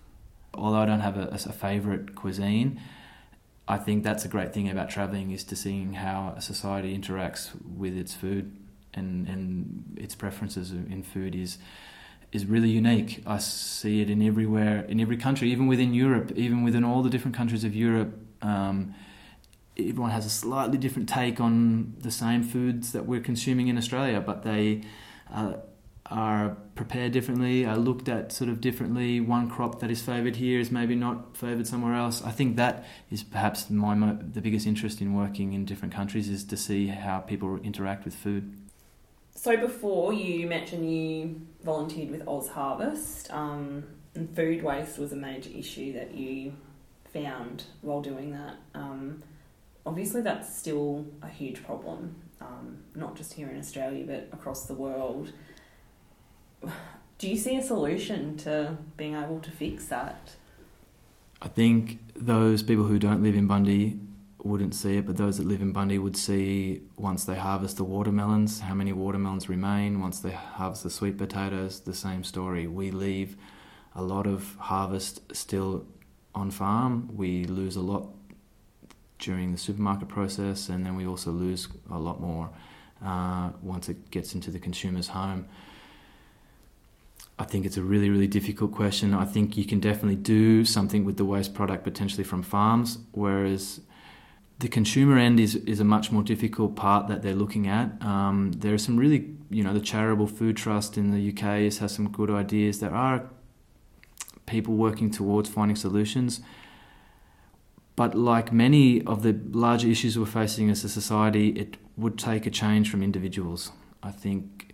Although 0.53 0.77
I 0.77 0.85
don't 0.85 0.99
have 0.99 1.17
a, 1.17 1.27
a 1.31 1.37
favourite 1.37 2.15
cuisine, 2.15 2.79
I 3.67 3.77
think 3.77 4.03
that's 4.03 4.25
a 4.25 4.27
great 4.27 4.53
thing 4.53 4.69
about 4.69 4.89
travelling 4.89 5.31
is 5.31 5.43
to 5.45 5.55
seeing 5.55 5.93
how 5.93 6.33
a 6.35 6.41
society 6.41 6.97
interacts 6.97 7.51
with 7.65 7.95
its 7.97 8.13
food 8.13 8.57
and, 8.93 9.27
and 9.27 9.97
its 9.99 10.15
preferences 10.15 10.71
in 10.71 11.03
food 11.03 11.35
is 11.35 11.57
is 12.31 12.47
really 12.47 12.69
unique. 12.69 13.21
I 13.27 13.37
see 13.37 14.01
it 14.01 14.09
in 14.09 14.21
everywhere, 14.23 14.85
in 14.85 14.99
every 14.99 15.17
country, 15.17 15.51
even 15.51 15.67
within 15.67 15.93
Europe, 15.93 16.31
even 16.35 16.63
within 16.63 16.83
all 16.83 17.03
the 17.03 17.09
different 17.09 17.37
countries 17.37 17.63
of 17.63 17.75
Europe. 17.75 18.17
Um, 18.41 18.95
everyone 19.77 20.09
has 20.09 20.25
a 20.25 20.31
slightly 20.31 20.79
different 20.79 21.07
take 21.07 21.39
on 21.39 21.93
the 21.99 22.09
same 22.09 22.41
foods 22.41 22.91
that 22.91 23.05
we're 23.05 23.21
consuming 23.21 23.67
in 23.67 23.77
Australia, 23.77 24.19
but 24.19 24.41
they 24.41 24.81
uh, 25.31 25.53
are 26.07 26.57
prepared 26.75 27.13
differently, 27.13 27.65
are 27.65 27.77
looked 27.77 28.09
at 28.09 28.31
sort 28.31 28.49
of 28.49 28.59
differently. 28.59 29.19
One 29.19 29.49
crop 29.49 29.79
that 29.79 29.89
is 29.89 30.01
favoured 30.01 30.35
here 30.35 30.59
is 30.59 30.69
maybe 30.69 30.95
not 30.95 31.37
favoured 31.37 31.67
somewhere 31.67 31.95
else. 31.95 32.21
I 32.23 32.31
think 32.31 32.57
that 32.57 32.85
is 33.09 33.23
perhaps 33.23 33.69
my 33.69 33.95
the 33.95 34.41
biggest 34.41 34.67
interest 34.67 35.01
in 35.01 35.13
working 35.13 35.53
in 35.53 35.65
different 35.65 35.93
countries 35.93 36.29
is 36.29 36.43
to 36.45 36.57
see 36.57 36.87
how 36.87 37.19
people 37.19 37.57
interact 37.63 38.05
with 38.05 38.15
food. 38.15 38.53
So 39.35 39.57
before 39.57 40.13
you 40.13 40.47
mentioned 40.47 40.91
you 40.91 41.41
volunteered 41.63 42.11
with 42.11 42.25
OzHarvest, 42.25 43.33
um, 43.33 43.83
and 44.15 44.33
food 44.35 44.63
waste 44.63 44.99
was 44.99 45.11
a 45.11 45.15
major 45.15 45.49
issue 45.49 45.93
that 45.93 46.13
you 46.13 46.53
found 47.11 47.63
while 47.81 48.01
doing 48.01 48.31
that. 48.31 48.55
Um, 48.75 49.23
obviously 49.85 50.21
that's 50.21 50.55
still 50.55 51.05
a 51.21 51.29
huge 51.29 51.63
problem, 51.63 52.15
um, 52.41 52.77
not 52.95 53.15
just 53.15 53.33
here 53.33 53.49
in 53.49 53.57
Australia 53.57 54.05
but 54.05 54.29
across 54.37 54.65
the 54.65 54.73
world. 54.73 55.31
Do 57.17 57.29
you 57.29 57.37
see 57.37 57.55
a 57.57 57.63
solution 57.63 58.37
to 58.37 58.77
being 58.97 59.15
able 59.15 59.39
to 59.39 59.51
fix 59.51 59.85
that? 59.85 60.35
I 61.41 61.47
think 61.47 61.99
those 62.15 62.63
people 62.63 62.85
who 62.85 62.99
don't 62.99 63.21
live 63.21 63.35
in 63.35 63.47
Bundy 63.47 63.99
wouldn't 64.43 64.75
see 64.75 64.97
it, 64.97 65.05
but 65.05 65.17
those 65.17 65.37
that 65.37 65.47
live 65.47 65.61
in 65.61 65.71
Bundy 65.71 65.97
would 65.97 66.17
see 66.17 66.81
once 66.97 67.23
they 67.23 67.35
harvest 67.35 67.77
the 67.77 67.83
watermelons, 67.83 68.59
how 68.59 68.73
many 68.73 68.91
watermelons 68.91 69.47
remain. 69.47 70.01
Once 70.01 70.19
they 70.19 70.31
harvest 70.31 70.83
the 70.83 70.89
sweet 70.89 71.17
potatoes, 71.17 71.79
the 71.79 71.93
same 71.93 72.23
story. 72.23 72.67
We 72.67 72.91
leave 72.91 73.37
a 73.95 74.01
lot 74.01 74.27
of 74.27 74.55
harvest 74.59 75.21
still 75.35 75.85
on 76.35 76.51
farm. 76.51 77.09
We 77.15 77.45
lose 77.45 77.75
a 77.75 77.81
lot 77.81 78.09
during 79.19 79.53
the 79.53 79.57
supermarket 79.57 80.09
process, 80.09 80.67
and 80.67 80.85
then 80.85 80.95
we 80.95 81.07
also 81.07 81.31
lose 81.31 81.69
a 81.89 81.97
lot 81.97 82.19
more 82.19 82.49
uh, 83.03 83.51
once 83.61 83.87
it 83.87 84.11
gets 84.11 84.33
into 84.35 84.51
the 84.51 84.59
consumer's 84.59 85.07
home. 85.07 85.47
I 87.39 87.45
think 87.45 87.65
it's 87.65 87.77
a 87.77 87.81
really, 87.81 88.09
really 88.09 88.27
difficult 88.27 88.71
question. 88.71 89.13
I 89.13 89.25
think 89.25 89.57
you 89.57 89.65
can 89.65 89.79
definitely 89.79 90.15
do 90.15 90.65
something 90.65 91.03
with 91.03 91.17
the 91.17 91.25
waste 91.25 91.53
product 91.53 91.83
potentially 91.83 92.23
from 92.23 92.43
farms, 92.43 92.99
whereas 93.11 93.81
the 94.59 94.67
consumer 94.67 95.17
end 95.17 95.39
is, 95.39 95.55
is 95.55 95.79
a 95.79 95.83
much 95.83 96.11
more 96.11 96.21
difficult 96.21 96.75
part 96.75 97.07
that 97.07 97.23
they're 97.23 97.35
looking 97.35 97.67
at. 97.67 98.01
Um, 98.01 98.51
there 98.51 98.73
are 98.73 98.77
some 98.77 98.97
really, 98.97 99.31
you 99.49 99.63
know, 99.63 99.73
the 99.73 99.81
Charitable 99.81 100.27
Food 100.27 100.57
Trust 100.57 100.97
in 100.97 101.11
the 101.11 101.29
UK 101.29 101.71
has 101.79 101.91
some 101.91 102.09
good 102.09 102.29
ideas. 102.29 102.79
There 102.79 102.93
are 102.93 103.29
people 104.45 104.75
working 104.75 105.09
towards 105.09 105.49
finding 105.49 105.75
solutions. 105.75 106.41
But 107.95 108.15
like 108.15 108.51
many 108.51 109.03
of 109.03 109.23
the 109.23 109.39
larger 109.51 109.87
issues 109.87 110.17
we're 110.17 110.25
facing 110.25 110.69
as 110.69 110.83
a 110.83 110.89
society, 110.89 111.49
it 111.49 111.77
would 111.97 112.17
take 112.17 112.45
a 112.45 112.49
change 112.49 112.89
from 112.89 113.03
individuals. 113.03 113.71
I 114.01 114.11
think 114.11 114.72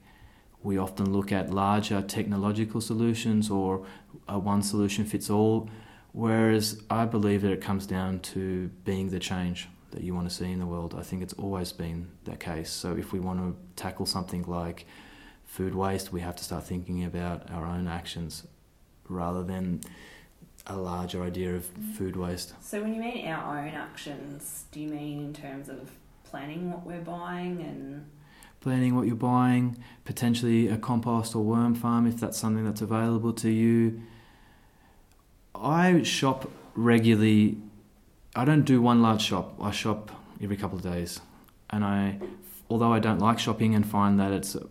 we 0.61 0.77
often 0.77 1.13
look 1.13 1.31
at 1.31 1.51
larger 1.51 2.01
technological 2.01 2.81
solutions 2.81 3.49
or 3.49 3.85
a 4.27 4.37
one 4.37 4.61
solution 4.61 5.05
fits 5.05 5.29
all, 5.29 5.69
whereas 6.11 6.81
I 6.89 7.05
believe 7.05 7.41
that 7.43 7.51
it 7.51 7.61
comes 7.61 7.85
down 7.85 8.19
to 8.19 8.69
being 8.83 9.09
the 9.09 9.19
change 9.19 9.69
that 9.91 10.03
you 10.03 10.13
want 10.13 10.29
to 10.29 10.35
see 10.35 10.51
in 10.51 10.59
the 10.59 10.65
world. 10.65 10.95
I 10.97 11.01
think 11.01 11.23
it's 11.23 11.33
always 11.33 11.71
been 11.71 12.09
that 12.25 12.39
case. 12.39 12.69
So 12.69 12.95
if 12.95 13.11
we 13.11 13.19
want 13.19 13.39
to 13.39 13.81
tackle 13.81 14.05
something 14.05 14.43
like 14.43 14.85
food 15.45 15.73
waste, 15.73 16.11
we 16.11 16.21
have 16.21 16.35
to 16.35 16.43
start 16.43 16.63
thinking 16.63 17.05
about 17.05 17.49
our 17.51 17.65
own 17.65 17.87
actions 17.87 18.45
rather 19.07 19.43
than 19.43 19.81
a 20.67 20.77
larger 20.77 21.23
idea 21.23 21.55
of 21.55 21.63
mm-hmm. 21.73 21.93
food 21.93 22.15
waste. 22.15 22.53
So 22.61 22.81
when 22.81 22.93
you 22.93 23.01
mean 23.01 23.27
our 23.27 23.59
own 23.59 23.69
actions, 23.69 24.65
do 24.71 24.79
you 24.79 24.89
mean 24.89 25.25
in 25.25 25.33
terms 25.33 25.69
of 25.69 25.89
planning 26.23 26.71
what 26.71 26.85
we're 26.85 27.01
buying 27.01 27.61
and 27.61 28.05
planning 28.59 28.95
what 28.95 29.07
you're 29.07 29.15
buying, 29.15 29.77
potentially 30.05 30.67
a 30.67 30.77
compost 30.77 31.35
or 31.35 31.43
worm 31.43 31.75
farm 31.75 32.05
if 32.07 32.19
that's 32.19 32.37
something 32.37 32.65
that's 32.65 32.81
available 32.81 33.33
to 33.33 33.49
you. 33.49 34.01
I 35.55 36.03
shop 36.03 36.51
regularly. 36.75 37.57
I 38.35 38.45
don't 38.45 38.63
do 38.63 38.81
one 38.81 39.01
large 39.01 39.21
shop. 39.21 39.55
I 39.61 39.71
shop 39.71 40.11
every 40.41 40.57
couple 40.57 40.77
of 40.77 40.83
days. 40.83 41.19
And 41.69 41.83
I 41.83 42.19
although 42.69 42.93
I 42.93 42.99
don't 42.99 43.19
like 43.19 43.39
shopping 43.39 43.73
and 43.73 43.85
find 43.85 44.19
that 44.19 44.31
it's 44.31 44.55
uh, 44.55 44.61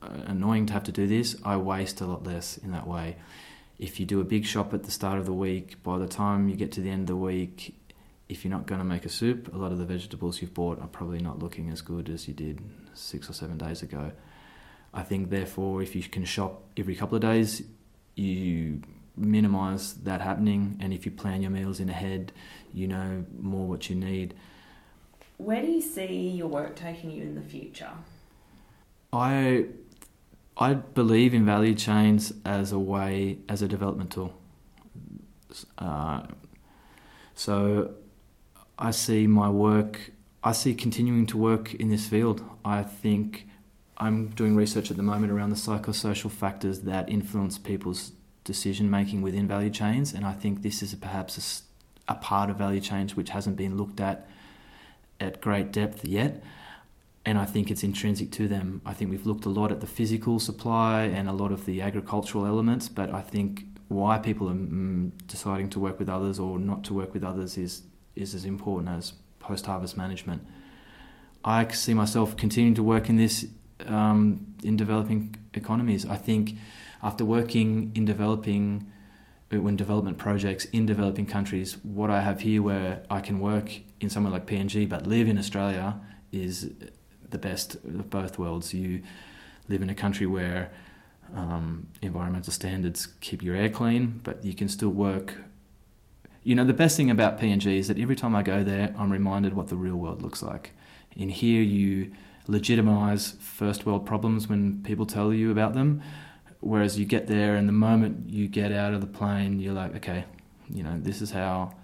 annoying 0.00 0.66
to 0.66 0.72
have 0.72 0.84
to 0.84 0.92
do 0.92 1.06
this, 1.06 1.36
I 1.44 1.56
waste 1.56 2.00
a 2.00 2.06
lot 2.06 2.24
less 2.24 2.56
in 2.58 2.72
that 2.72 2.86
way 2.86 3.16
if 3.82 3.98
you 3.98 4.06
do 4.06 4.20
a 4.20 4.24
big 4.24 4.44
shop 4.44 4.72
at 4.72 4.84
the 4.84 4.92
start 4.92 5.18
of 5.18 5.26
the 5.26 5.32
week, 5.32 5.82
by 5.82 5.98
the 5.98 6.06
time 6.06 6.48
you 6.48 6.54
get 6.54 6.70
to 6.70 6.80
the 6.80 6.88
end 6.88 7.02
of 7.02 7.06
the 7.08 7.16
week, 7.16 7.74
if 8.28 8.44
you're 8.44 8.50
not 8.50 8.64
going 8.64 8.78
to 8.78 8.84
make 8.84 9.04
a 9.04 9.08
soup, 9.08 9.52
a 9.52 9.56
lot 9.56 9.72
of 9.72 9.78
the 9.78 9.84
vegetables 9.84 10.40
you've 10.40 10.54
bought 10.54 10.80
are 10.80 10.86
probably 10.86 11.18
not 11.18 11.40
looking 11.40 11.68
as 11.68 11.80
good 11.80 12.08
as 12.08 12.28
you 12.28 12.32
did 12.32 12.60
six 12.94 13.28
or 13.28 13.32
seven 13.32 13.58
days 13.58 13.82
ago. 13.82 14.12
I 14.94 15.02
think, 15.02 15.30
therefore, 15.30 15.82
if 15.82 15.96
you 15.96 16.02
can 16.02 16.24
shop 16.24 16.62
every 16.76 16.94
couple 16.94 17.16
of 17.16 17.22
days, 17.22 17.62
you 18.14 18.82
minimize 19.16 19.94
that 19.94 20.20
happening, 20.20 20.78
and 20.80 20.92
if 20.92 21.06
you 21.06 21.12
plan 21.12 21.42
your 21.42 21.50
meals 21.50 21.80
in 21.80 21.88
ahead, 21.88 22.32
you 22.72 22.86
know 22.86 23.24
more 23.38 23.66
what 23.66 23.88
you 23.88 23.96
need. 23.96 24.34
Where 25.38 25.62
do 25.62 25.68
you 25.68 25.80
see 25.80 26.30
your 26.30 26.48
work 26.48 26.76
taking 26.76 27.10
you 27.10 27.22
in 27.22 27.34
the 27.34 27.42
future? 27.42 27.90
I 29.12 29.66
I 30.56 30.74
believe 30.74 31.34
in 31.34 31.44
value 31.44 31.74
chains 31.74 32.32
as 32.44 32.72
a 32.72 32.78
way, 32.78 33.38
as 33.48 33.62
a 33.62 33.68
development 33.68 34.12
tool. 34.12 34.34
Uh, 35.78 36.22
so 37.34 37.94
I 38.78 38.90
see 38.90 39.26
my 39.26 39.48
work, 39.48 40.12
I 40.44 40.52
see 40.52 40.74
continuing 40.74 41.26
to 41.26 41.36
work 41.36 41.74
in 41.74 41.88
this 41.88 42.06
field. 42.06 42.42
I 42.64 42.82
think 42.82 43.46
I'm 43.98 44.28
doing 44.28 44.56
research 44.56 44.90
at 44.90 44.96
the 44.96 45.02
moment 45.02 45.32
around 45.32 45.50
the 45.50 45.56
psychosocial 45.56 46.30
factors 46.30 46.80
that 46.80 47.08
influence 47.08 47.58
people's 47.58 48.12
decision 48.44 48.90
making 48.90 49.22
within 49.22 49.46
value 49.46 49.70
chains, 49.70 50.12
and 50.12 50.24
I 50.24 50.32
think 50.32 50.62
this 50.62 50.82
is 50.82 50.94
perhaps 50.96 51.64
a, 52.08 52.12
a 52.12 52.14
part 52.16 52.50
of 52.50 52.56
value 52.56 52.80
chains 52.80 53.16
which 53.16 53.30
hasn't 53.30 53.56
been 53.56 53.76
looked 53.76 54.00
at 54.00 54.28
at 55.20 55.40
great 55.40 55.70
depth 55.70 56.04
yet 56.04 56.42
and 57.24 57.38
I 57.38 57.44
think 57.44 57.70
it's 57.70 57.82
intrinsic 57.82 58.32
to 58.32 58.48
them. 58.48 58.82
I 58.84 58.92
think 58.94 59.10
we've 59.10 59.26
looked 59.26 59.44
a 59.44 59.48
lot 59.48 59.70
at 59.70 59.80
the 59.80 59.86
physical 59.86 60.40
supply 60.40 61.04
and 61.04 61.28
a 61.28 61.32
lot 61.32 61.52
of 61.52 61.66
the 61.66 61.80
agricultural 61.80 62.46
elements, 62.46 62.88
but 62.88 63.10
I 63.10 63.20
think 63.20 63.64
why 63.88 64.18
people 64.18 64.48
are 64.48 64.54
mm, 64.54 65.12
deciding 65.26 65.70
to 65.70 65.78
work 65.78 65.98
with 65.98 66.08
others 66.08 66.38
or 66.38 66.58
not 66.58 66.82
to 66.84 66.94
work 66.94 67.14
with 67.14 67.22
others 67.22 67.56
is 67.56 67.82
is 68.14 68.34
as 68.34 68.44
important 68.44 68.88
as 68.90 69.14
post 69.42 69.66
harvest 69.66 69.96
management. 69.96 70.46
I 71.44 71.68
see 71.68 71.94
myself 71.94 72.36
continuing 72.36 72.74
to 72.76 72.82
work 72.82 73.08
in 73.08 73.16
this 73.16 73.46
um, 73.86 74.54
in 74.62 74.76
developing 74.76 75.34
economies. 75.54 76.06
I 76.06 76.16
think 76.16 76.56
after 77.02 77.24
working 77.24 77.92
in 77.94 78.04
developing 78.04 78.90
uh, 79.52 79.60
when 79.60 79.76
development 79.76 80.18
projects 80.18 80.64
in 80.66 80.86
developing 80.86 81.26
countries, 81.26 81.76
what 81.82 82.10
I 82.10 82.20
have 82.20 82.40
here 82.40 82.62
where 82.62 83.02
I 83.10 83.20
can 83.20 83.40
work 83.40 83.68
in 84.00 84.08
somewhere 84.08 84.32
like 84.32 84.46
PNG 84.46 84.88
but 84.88 85.06
live 85.06 85.28
in 85.28 85.36
Australia 85.36 86.00
is 86.30 86.70
the 87.28 87.38
best 87.38 87.74
of 87.74 88.08
both 88.08 88.38
worlds. 88.38 88.72
You 88.72 89.02
live 89.68 89.82
in 89.82 89.90
a 89.90 89.94
country 89.94 90.26
where 90.26 90.70
um, 91.34 91.88
environmental 92.02 92.52
standards 92.52 93.08
keep 93.20 93.42
your 93.42 93.56
air 93.56 93.68
clean, 93.68 94.20
but 94.22 94.44
you 94.44 94.54
can 94.54 94.68
still 94.68 94.90
work. 94.90 95.34
You 96.44 96.56
know, 96.56 96.64
the 96.64 96.72
best 96.72 96.96
thing 96.96 97.10
about 97.10 97.38
PNG 97.38 97.78
is 97.78 97.86
that 97.88 97.98
every 97.98 98.16
time 98.16 98.34
I 98.34 98.42
go 98.42 98.64
there, 98.64 98.92
I'm 98.98 99.12
reminded 99.12 99.54
what 99.54 99.68
the 99.68 99.76
real 99.76 99.94
world 99.94 100.22
looks 100.22 100.42
like. 100.42 100.72
In 101.14 101.28
here, 101.28 101.62
you 101.62 102.12
legitimize 102.48 103.36
first 103.38 103.86
world 103.86 104.04
problems 104.04 104.48
when 104.48 104.82
people 104.82 105.06
tell 105.06 105.32
you 105.32 105.52
about 105.52 105.74
them, 105.74 106.02
whereas 106.58 106.98
you 106.98 107.04
get 107.04 107.28
there, 107.28 107.54
and 107.54 107.68
the 107.68 107.72
moment 107.72 108.28
you 108.28 108.48
get 108.48 108.72
out 108.72 108.92
of 108.92 109.00
the 109.00 109.06
plane, 109.06 109.60
you're 109.60 109.72
like, 109.72 109.94
okay, 109.96 110.24
you 110.68 110.82
know, 110.82 110.98
this 110.98 111.22
is 111.22 111.30
how 111.30 111.74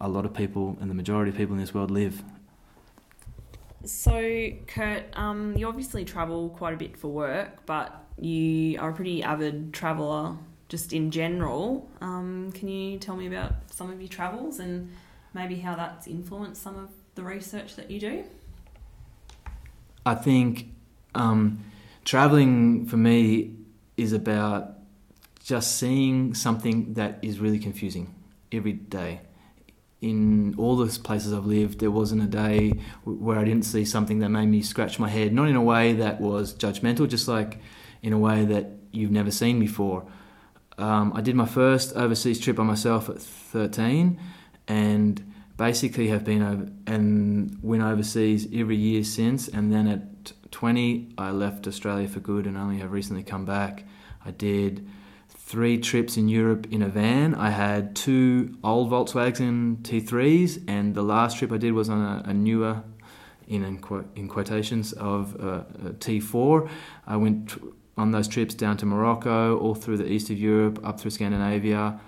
a 0.00 0.08
lot 0.08 0.24
of 0.24 0.32
people 0.32 0.78
and 0.80 0.88
the 0.88 0.94
majority 0.94 1.30
of 1.30 1.36
people 1.36 1.54
in 1.54 1.60
this 1.60 1.74
world 1.74 1.90
live. 1.90 2.22
So, 3.84 4.50
Kirt, 4.68 5.04
um, 5.14 5.56
you 5.56 5.66
obviously 5.66 6.04
travel 6.04 6.50
quite 6.50 6.72
a 6.72 6.76
bit 6.76 6.96
for 6.96 7.08
work, 7.08 7.66
but 7.66 8.04
you 8.18 8.78
are 8.78 8.90
a 8.90 8.94
pretty 8.94 9.24
avid 9.24 9.74
traveller 9.74 10.36
just 10.68 10.92
in 10.92 11.10
general. 11.10 11.88
Um, 12.00 12.52
can 12.52 12.68
you 12.68 12.98
tell 12.98 13.16
me 13.16 13.26
about 13.26 13.52
some 13.70 13.90
of 13.90 14.00
your 14.00 14.08
travels 14.08 14.58
and 14.58 14.92
maybe 15.32 15.56
how 15.56 15.74
that's 15.74 16.06
influenced 16.06 16.62
some 16.62 16.78
of 16.78 16.90
the 17.14 17.22
research 17.22 17.76
that 17.76 17.90
you 17.90 18.00
do? 18.00 18.24
I 20.06 20.14
think 20.14 20.72
um, 21.14 21.64
traveling 22.04 22.86
for 22.86 22.96
me 22.96 23.56
is 23.96 24.12
about 24.12 24.70
just 25.42 25.76
seeing 25.76 26.34
something 26.34 26.94
that 26.94 27.18
is 27.22 27.38
really 27.38 27.58
confusing 27.58 28.14
every 28.50 28.72
day 28.72 29.20
in 30.04 30.54
all 30.58 30.76
the 30.76 30.98
places 30.98 31.32
I've 31.32 31.46
lived, 31.46 31.80
there 31.80 31.90
wasn't 31.90 32.22
a 32.22 32.26
day 32.26 32.72
where 33.04 33.38
I 33.38 33.44
didn't 33.44 33.64
see 33.64 33.86
something 33.86 34.18
that 34.18 34.28
made 34.28 34.46
me 34.46 34.60
scratch 34.60 34.98
my 34.98 35.08
head. 35.08 35.32
Not 35.32 35.48
in 35.48 35.56
a 35.56 35.62
way 35.62 35.94
that 35.94 36.20
was 36.20 36.52
judgmental, 36.52 37.08
just 37.08 37.26
like 37.26 37.58
in 38.02 38.12
a 38.12 38.18
way 38.18 38.44
that 38.44 38.66
you've 38.92 39.10
never 39.10 39.30
seen 39.30 39.58
before. 39.58 40.04
Um, 40.78 41.12
I 41.14 41.20
did 41.20 41.36
my 41.36 41.46
first 41.46 41.94
overseas 41.94 42.40
trip 42.40 42.56
by 42.56 42.64
myself 42.64 43.08
at 43.08 43.20
13, 43.20 44.18
and 44.66 45.32
basically 45.56 46.08
have 46.08 46.24
been 46.24 46.42
over 46.42 46.68
and 46.86 47.58
went 47.62 47.82
overseas 47.82 48.48
every 48.52 48.76
year 48.76 49.04
since. 49.04 49.46
And 49.48 49.72
then 49.72 49.86
at 49.86 50.32
20, 50.50 51.14
I 51.16 51.30
left 51.30 51.66
Australia 51.66 52.08
for 52.08 52.20
good, 52.20 52.46
and 52.46 52.56
only 52.56 52.78
have 52.78 52.92
recently 52.92 53.22
come 53.22 53.44
back. 53.44 53.84
I 54.24 54.30
did 54.30 54.88
three 55.28 55.78
trips 55.78 56.16
in 56.16 56.28
Europe 56.28 56.66
in 56.70 56.82
a 56.82 56.88
van. 56.88 57.34
I 57.34 57.50
had 57.50 57.94
two 57.94 58.56
old 58.64 58.90
Volkswagen 58.90 59.76
T3s, 59.82 60.64
and 60.66 60.94
the 60.94 61.02
last 61.02 61.38
trip 61.38 61.52
I 61.52 61.58
did 61.58 61.72
was 61.72 61.88
on 61.88 62.00
a, 62.00 62.30
a 62.30 62.34
newer, 62.34 62.82
in, 63.46 63.62
in 64.16 64.28
quotations, 64.28 64.92
of 64.94 65.34
a 65.36 65.66
T4. 65.98 66.68
I 67.06 67.16
went 67.16 67.54
on 67.96 68.10
those 68.10 68.28
trips 68.28 68.54
down 68.54 68.76
to 68.78 68.86
Morocco, 68.86 69.58
all 69.58 69.74
through 69.74 69.98
the 69.98 70.10
east 70.10 70.30
of 70.30 70.38
Europe, 70.38 70.80
up 70.84 71.00
through 71.00 71.12
Scandinavia. 71.12 72.00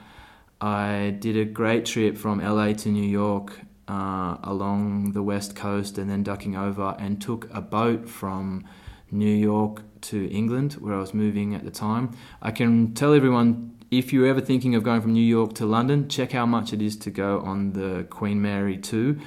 I 0.60 1.16
did 1.18 1.36
a 1.36 1.44
great 1.44 1.84
trip 1.84 2.16
from 2.16 2.40
LA 2.40 2.72
to 2.72 2.88
New 2.88 3.08
York 3.08 3.60
uh, 3.88 4.36
along 4.42 5.12
the 5.12 5.22
west 5.22 5.54
coast 5.54 5.98
and 5.98 6.10
then 6.10 6.22
ducking 6.22 6.56
over 6.56 6.96
and 6.98 7.20
took 7.20 7.48
a 7.52 7.60
boat 7.60 8.08
from 8.08 8.64
New 9.10 9.34
York 9.34 9.82
to 10.00 10.28
England, 10.30 10.74
where 10.74 10.94
I 10.94 10.98
was 10.98 11.14
moving 11.14 11.54
at 11.54 11.64
the 11.64 11.70
time. 11.70 12.16
I 12.42 12.50
can 12.50 12.94
tell 12.94 13.14
everyone 13.14 13.76
if 13.90 14.12
you're 14.12 14.26
ever 14.26 14.40
thinking 14.40 14.74
of 14.74 14.82
going 14.82 15.00
from 15.00 15.12
New 15.12 15.20
York 15.20 15.54
to 15.54 15.66
London, 15.66 16.08
check 16.08 16.32
how 16.32 16.46
much 16.46 16.72
it 16.72 16.82
is 16.82 16.96
to 16.96 17.10
go 17.10 17.40
on 17.40 17.72
the 17.72 18.04
Queen 18.10 18.42
Mary 18.42 18.76
2 18.76 19.18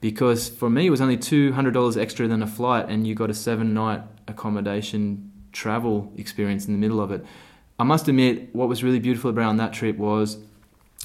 because 0.00 0.48
for 0.48 0.70
me 0.70 0.86
it 0.86 0.90
was 0.90 1.00
only 1.00 1.16
$200 1.16 1.96
extra 1.96 2.28
than 2.28 2.42
a 2.42 2.46
flight 2.46 2.86
and 2.88 3.06
you 3.06 3.14
got 3.14 3.30
a 3.30 3.34
seven 3.34 3.74
night 3.74 4.02
accommodation 4.26 5.27
travel 5.52 6.12
experience 6.16 6.66
in 6.66 6.72
the 6.72 6.78
middle 6.78 7.00
of 7.00 7.10
it. 7.10 7.24
I 7.78 7.84
must 7.84 8.08
admit, 8.08 8.54
what 8.54 8.68
was 8.68 8.82
really 8.82 8.98
beautiful 8.98 9.30
about 9.30 9.56
that 9.58 9.72
trip 9.72 9.96
was 9.96 10.38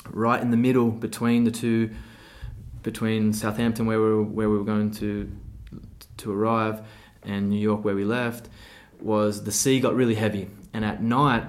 right 0.10 0.42
in 0.42 0.52
the 0.52 0.58
middle 0.58 0.92
between 0.92 1.44
the 1.44 1.52
two, 1.52 1.92
between 2.82 3.34
Southampton 3.34 3.86
where 3.86 4.00
we 4.00 4.08
were, 4.08 4.24
where 4.24 4.50
we 4.50 4.58
were 4.58 4.64
going 4.64 4.92
to 4.92 5.32
to 6.18 6.32
arrive 6.32 6.82
and 7.24 7.50
New 7.50 7.60
York 7.60 7.84
where 7.84 7.96
we 7.96 8.04
left 8.04 8.50
was 9.00 9.44
the 9.44 9.52
sea 9.52 9.80
got 9.80 9.96
really 9.96 10.16
heavy, 10.16 10.50
and 10.74 10.86
at 10.86 11.02
night 11.02 11.44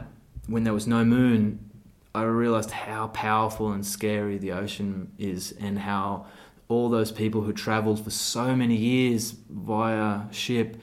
when 0.47 0.65
there 0.65 0.73
was 0.73 0.87
no 0.87 1.05
moon, 1.05 1.71
I 2.15 2.23
realized 2.23 2.71
how 2.71 3.09
powerful 3.09 3.73
and 3.73 3.85
scary 3.85 4.39
the 4.39 4.53
ocean 4.53 5.13
is, 5.19 5.53
and 5.61 5.79
how 5.79 6.27
all 6.69 6.89
those 6.89 7.13
people 7.13 7.43
who 7.43 7.53
traveled 7.53 8.03
for 8.03 8.11
so 8.11 8.57
many 8.57 8.77
years 8.77 9.35
via 9.49 10.23
ship, 10.33 10.77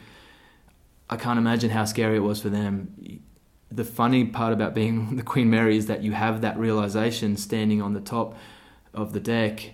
I 1.12 1.18
can't 1.18 1.38
imagine 1.38 1.70
how 1.70 1.86
scary 1.86 2.16
it 2.16 2.22
was 2.22 2.42
for 2.42 2.50
them. 2.50 3.22
the 3.70 3.84
funny 3.84 4.26
part 4.26 4.54
about 4.54 4.74
being 4.74 5.16
the 5.20 5.24
Queen 5.24 5.50
Mary 5.50 5.78
is 5.78 5.86
that 5.88 6.02
you 6.02 6.14
have 6.14 6.42
that 6.42 6.58
realization 6.58 7.38
standing 7.38 7.82
on 7.82 7.94
the 7.94 8.02
top 8.02 8.36
of 8.94 9.14
the 9.14 9.20
deck, 9.20 9.74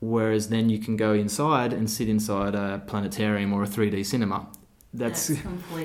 whereas 0.00 0.48
then 0.48 0.68
you 0.70 0.78
can 0.78 0.96
go 0.96 1.12
inside 1.12 1.72
and 1.72 1.88
sit 1.88 2.08
inside 2.08 2.54
a 2.54 2.82
planetarium 2.86 3.52
or 3.52 3.62
a 3.62 3.66
3D 3.66 4.04
cinema. 4.04 4.48
That's, 4.92 5.30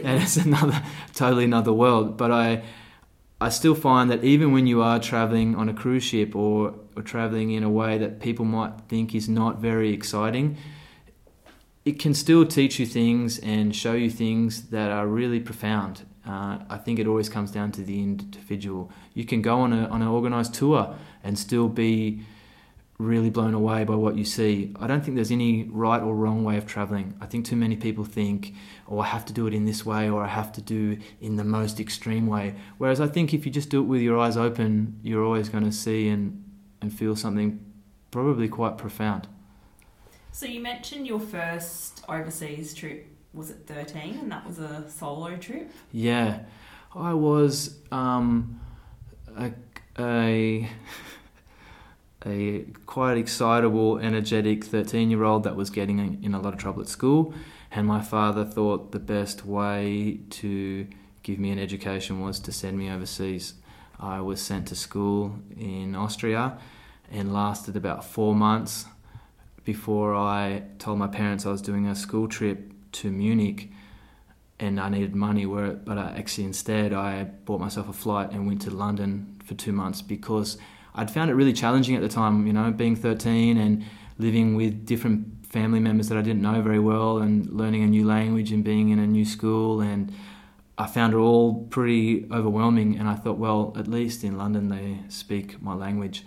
That's 0.01 0.37
another 0.47 0.81
totally 1.13 1.45
another 1.45 1.73
world. 1.73 2.17
But 2.17 2.31
I 2.31 2.63
I 3.39 3.49
still 3.49 3.75
find 3.75 4.09
that 4.11 4.23
even 4.23 4.53
when 4.53 4.65
you 4.65 4.81
are 4.81 4.97
traveling 4.97 5.55
on 5.55 5.67
a 5.67 5.73
cruise 5.73 6.03
ship 6.03 6.35
or, 6.35 6.73
or 6.95 7.03
traveling 7.03 7.51
in 7.51 7.63
a 7.63 7.69
way 7.69 7.97
that 7.97 8.21
people 8.21 8.45
might 8.45 8.73
think 8.87 9.13
is 9.13 9.27
not 9.27 9.59
very 9.59 9.91
exciting, 9.93 10.57
it 11.85 11.99
can 11.99 12.15
still 12.15 12.45
teach 12.45 12.79
you 12.79 12.85
things 12.85 13.37
and 13.39 13.75
show 13.75 13.93
you 13.93 14.09
things 14.09 14.69
that 14.69 14.91
are 14.91 15.05
really 15.07 15.39
profound. 15.39 16.03
Uh, 16.27 16.57
I 16.67 16.77
think 16.77 16.97
it 16.97 17.05
always 17.05 17.29
comes 17.29 17.51
down 17.51 17.71
to 17.73 17.83
the 17.83 18.01
individual. 18.01 18.91
You 19.13 19.25
can 19.25 19.43
go 19.43 19.59
on 19.59 19.71
a 19.71 19.85
on 19.87 20.01
an 20.01 20.07
organized 20.07 20.55
tour 20.55 20.95
and 21.23 21.37
still 21.37 21.69
be 21.69 22.21
really 22.97 23.29
blown 23.29 23.53
away 23.53 23.83
by 23.83 23.93
what 23.93 24.17
you 24.17 24.25
see. 24.25 24.73
I 24.79 24.87
don't 24.87 25.03
think 25.03 25.15
there's 25.15 25.29
any 25.29 25.65
right 25.65 26.01
or 26.01 26.15
wrong 26.15 26.43
way 26.43 26.57
of 26.57 26.65
traveling. 26.65 27.13
I 27.19 27.25
think 27.25 27.45
too 27.45 27.57
many 27.57 27.75
people 27.75 28.05
think, 28.05 28.53
oh, 28.87 28.99
I 28.99 29.07
have 29.07 29.25
to 29.25 29.33
do 29.33 29.47
it 29.47 29.53
in 29.53 29.65
this 29.65 29.85
way 29.85 30.09
or 30.09 30.23
I 30.23 30.29
have 30.29 30.53
to 30.53 30.61
do 30.61 30.97
in 31.19 31.35
the 31.35 31.43
most 31.43 31.79
extreme 31.79 32.25
way. 32.25 32.55
Whereas 32.77 33.01
I 33.01 33.07
think 33.07 33.33
if 33.33 33.45
you 33.45 33.51
just 33.51 33.69
do 33.69 33.81
it 33.81 33.85
with 33.85 34.01
your 34.01 34.17
eyes 34.17 34.37
open, 34.37 34.97
you're 35.03 35.25
always 35.25 35.49
going 35.49 35.65
to 35.65 35.73
see 35.73 36.07
and, 36.07 36.41
and 36.81 36.91
feel 36.91 37.17
something 37.17 37.59
probably 38.11 38.47
quite 38.47 38.77
profound. 38.77 39.27
So 40.35 40.45
you 40.45 40.59
mentioned 40.59 41.07
your 41.07 41.21
first 41.21 42.03
overseas 42.09 42.73
trip 42.73 43.07
was 43.33 43.51
it 43.51 43.59
13 43.67 44.17
and 44.19 44.29
that 44.33 44.45
was 44.45 44.59
a 44.59 44.83
solo 44.89 45.37
trip? 45.37 45.71
Yeah, 45.93 46.39
I 46.93 47.13
was 47.13 47.79
um, 47.89 48.59
a, 49.37 49.53
a 49.97 50.69
a 52.25 52.65
quite 52.85 53.17
excitable, 53.17 53.97
energetic 53.97 54.65
13 54.65 55.09
year 55.09 55.23
old 55.23 55.45
that 55.45 55.55
was 55.55 55.69
getting 55.69 56.21
in 56.21 56.33
a 56.33 56.41
lot 56.41 56.53
of 56.53 56.59
trouble 56.59 56.81
at 56.81 56.89
school. 56.89 57.33
And 57.71 57.87
my 57.87 58.01
father 58.01 58.43
thought 58.43 58.91
the 58.91 58.99
best 58.99 59.45
way 59.45 60.19
to 60.31 60.85
give 61.23 61.39
me 61.39 61.51
an 61.51 61.59
education 61.59 62.19
was 62.19 62.41
to 62.41 62.51
send 62.51 62.77
me 62.77 62.91
overseas. 62.91 63.53
I 64.01 64.19
was 64.19 64.41
sent 64.41 64.67
to 64.67 64.75
school 64.75 65.39
in 65.57 65.95
Austria 65.95 66.57
and 67.09 67.33
lasted 67.33 67.77
about 67.77 68.03
four 68.03 68.35
months 68.35 68.83
before 69.65 70.15
I 70.15 70.63
told 70.79 70.99
my 70.99 71.07
parents 71.07 71.45
I 71.45 71.51
was 71.51 71.61
doing 71.61 71.87
a 71.87 71.95
school 71.95 72.27
trip 72.27 72.71
to 72.93 73.11
Munich 73.11 73.71
and 74.59 74.79
I 74.79 74.87
needed 74.89 75.15
money. 75.15 75.45
Where, 75.45 75.73
but 75.73 75.97
I 75.97 76.15
actually 76.17 76.45
instead 76.45 76.93
I 76.93 77.23
bought 77.23 77.59
myself 77.59 77.89
a 77.89 77.93
flight 77.93 78.31
and 78.31 78.47
went 78.47 78.61
to 78.61 78.71
London 78.71 79.41
for 79.43 79.55
two 79.55 79.73
months 79.73 80.01
because 80.01 80.57
I'd 80.93 81.11
found 81.11 81.29
it 81.29 81.33
really 81.33 81.51
challenging 81.51 81.95
at 81.95 82.01
the 82.01 82.07
time, 82.07 82.47
you 82.47 82.53
know, 82.53 82.71
being 82.71 82.95
13 82.95 83.57
and 83.57 83.83
living 84.17 84.55
with 84.55 84.85
different 84.85 85.45
family 85.45 85.79
members 85.79 86.07
that 86.09 86.17
I 86.17 86.21
didn't 86.21 86.41
know 86.41 86.61
very 86.61 86.79
well 86.79 87.17
and 87.17 87.49
learning 87.49 87.83
a 87.83 87.87
new 87.87 88.05
language 88.05 88.51
and 88.51 88.63
being 88.63 88.89
in 88.89 88.99
a 88.99 89.07
new 89.07 89.25
school. 89.25 89.81
And 89.81 90.13
I 90.77 90.85
found 90.85 91.13
it 91.13 91.17
all 91.17 91.65
pretty 91.65 92.27
overwhelming. 92.31 92.97
And 92.97 93.09
I 93.09 93.15
thought, 93.15 93.37
well, 93.37 93.73
at 93.77 93.87
least 93.87 94.23
in 94.23 94.37
London 94.37 94.69
they 94.69 94.99
speak 95.09 95.61
my 95.61 95.73
language. 95.73 96.23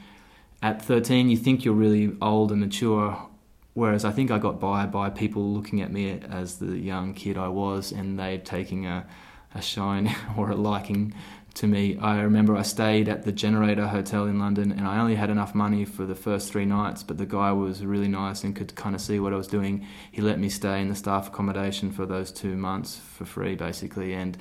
At 0.60 0.82
13, 0.82 1.30
you 1.30 1.36
think 1.36 1.64
you're 1.64 1.74
really 1.74 2.16
old 2.20 2.50
and 2.50 2.60
mature. 2.60 3.28
Whereas 3.74 4.04
I 4.04 4.10
think 4.10 4.32
I 4.32 4.38
got 4.38 4.58
by 4.58 4.86
by 4.86 5.08
people 5.08 5.52
looking 5.52 5.80
at 5.80 5.92
me 5.92 6.18
as 6.28 6.58
the 6.58 6.76
young 6.76 7.14
kid 7.14 7.38
I 7.38 7.46
was 7.46 7.92
and 7.92 8.18
they 8.18 8.38
taking 8.38 8.86
a, 8.86 9.06
a 9.54 9.62
shine 9.62 10.12
or 10.36 10.50
a 10.50 10.56
liking 10.56 11.14
to 11.54 11.68
me. 11.68 11.96
I 11.98 12.20
remember 12.20 12.56
I 12.56 12.62
stayed 12.62 13.08
at 13.08 13.24
the 13.24 13.30
Generator 13.30 13.86
Hotel 13.86 14.26
in 14.26 14.40
London 14.40 14.72
and 14.72 14.86
I 14.86 14.98
only 14.98 15.14
had 15.14 15.30
enough 15.30 15.54
money 15.54 15.84
for 15.84 16.06
the 16.06 16.16
first 16.16 16.50
three 16.50 16.64
nights, 16.64 17.04
but 17.04 17.18
the 17.18 17.26
guy 17.26 17.52
was 17.52 17.84
really 17.84 18.08
nice 18.08 18.42
and 18.42 18.54
could 18.56 18.74
kind 18.74 18.96
of 18.96 19.00
see 19.00 19.20
what 19.20 19.32
I 19.32 19.36
was 19.36 19.46
doing. 19.46 19.86
He 20.10 20.22
let 20.22 20.40
me 20.40 20.48
stay 20.48 20.80
in 20.80 20.88
the 20.88 20.96
staff 20.96 21.28
accommodation 21.28 21.92
for 21.92 22.04
those 22.04 22.32
two 22.32 22.56
months 22.56 23.00
for 23.14 23.24
free, 23.24 23.54
basically. 23.54 24.12
And 24.12 24.36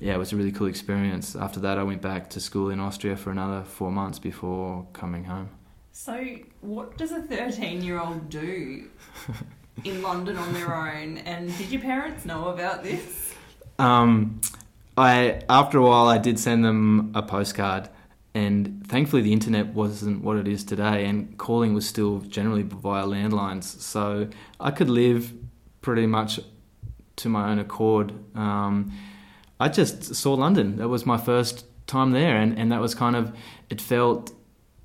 yeah, 0.00 0.14
it 0.14 0.18
was 0.18 0.32
a 0.32 0.36
really 0.36 0.52
cool 0.52 0.66
experience. 0.66 1.34
After 1.34 1.60
that, 1.60 1.78
I 1.78 1.82
went 1.82 2.02
back 2.02 2.30
to 2.30 2.40
school 2.40 2.70
in 2.70 2.80
Austria 2.80 3.16
for 3.16 3.30
another 3.30 3.64
four 3.64 3.90
months 3.90 4.18
before 4.18 4.86
coming 4.92 5.24
home. 5.24 5.50
So, 5.92 6.24
what 6.60 6.96
does 6.96 7.10
a 7.10 7.20
13 7.20 7.82
year 7.82 7.98
old 7.98 8.28
do 8.28 8.88
in 9.84 10.02
London 10.02 10.36
on 10.36 10.52
their 10.52 10.74
own? 10.74 11.18
And 11.18 11.56
did 11.58 11.70
your 11.70 11.82
parents 11.82 12.24
know 12.24 12.48
about 12.48 12.84
this? 12.84 13.34
Um, 13.78 14.40
I 14.96 15.42
after 15.48 15.78
a 15.78 15.82
while 15.82 16.06
I 16.06 16.18
did 16.18 16.38
send 16.38 16.64
them 16.64 17.12
a 17.14 17.22
postcard, 17.22 17.88
and 18.34 18.86
thankfully 18.86 19.22
the 19.22 19.32
internet 19.32 19.68
wasn't 19.68 20.22
what 20.22 20.36
it 20.36 20.46
is 20.46 20.64
today, 20.64 21.04
and 21.04 21.36
calling 21.38 21.74
was 21.74 21.86
still 21.86 22.20
generally 22.20 22.62
via 22.62 23.04
landlines, 23.04 23.64
so 23.64 24.28
I 24.60 24.70
could 24.70 24.90
live 24.90 25.32
pretty 25.80 26.06
much 26.06 26.40
to 27.16 27.28
my 27.28 27.50
own 27.50 27.58
accord. 27.58 28.12
Um, 28.36 28.92
I 29.60 29.68
just 29.68 30.14
saw 30.14 30.34
London. 30.34 30.76
That 30.76 30.88
was 30.88 31.04
my 31.04 31.18
first 31.18 31.66
time 31.86 32.12
there, 32.12 32.36
and, 32.36 32.58
and 32.58 32.70
that 32.70 32.80
was 32.80 32.94
kind 32.94 33.16
of 33.16 33.32
it 33.70 33.80
felt 33.80 34.32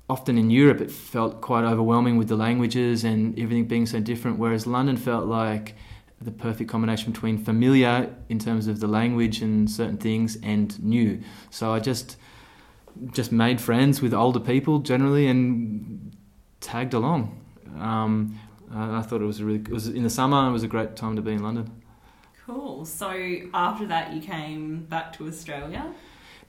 often 0.08 0.36
in 0.36 0.50
Europe 0.50 0.82
it 0.82 0.90
felt 0.90 1.40
quite 1.40 1.64
overwhelming 1.64 2.18
with 2.18 2.28
the 2.28 2.36
languages 2.36 3.04
and 3.04 3.38
everything 3.38 3.66
being 3.66 3.86
so 3.86 4.00
different, 4.00 4.38
whereas 4.38 4.66
London 4.66 4.96
felt 4.96 5.26
like 5.26 5.74
the 6.20 6.30
perfect 6.30 6.70
combination 6.70 7.12
between 7.12 7.38
familiar 7.38 8.14
in 8.28 8.38
terms 8.38 8.66
of 8.66 8.80
the 8.80 8.86
language 8.86 9.42
and 9.42 9.70
certain 9.70 9.98
things 9.98 10.36
and 10.42 10.82
new. 10.82 11.20
So 11.50 11.72
I 11.72 11.80
just 11.80 12.16
just 13.12 13.32
made 13.32 13.60
friends 13.60 14.00
with 14.00 14.14
older 14.14 14.38
people 14.38 14.78
generally 14.78 15.26
and 15.26 16.16
tagged 16.60 16.94
along. 16.94 17.40
Um, 17.78 18.38
I 18.72 19.02
thought 19.02 19.20
it 19.20 19.26
was 19.26 19.42
really 19.42 19.60
it 19.60 19.68
was 19.68 19.88
in 19.88 20.02
the 20.02 20.10
summer. 20.10 20.48
It 20.48 20.52
was 20.52 20.62
a 20.62 20.68
great 20.68 20.96
time 20.96 21.16
to 21.16 21.22
be 21.22 21.32
in 21.32 21.42
London. 21.42 21.70
Cool. 22.46 22.84
So 22.84 23.10
after 23.54 23.86
that, 23.86 24.12
you 24.12 24.20
came 24.20 24.84
back 24.84 25.12
to 25.14 25.26
Australia. 25.26 25.94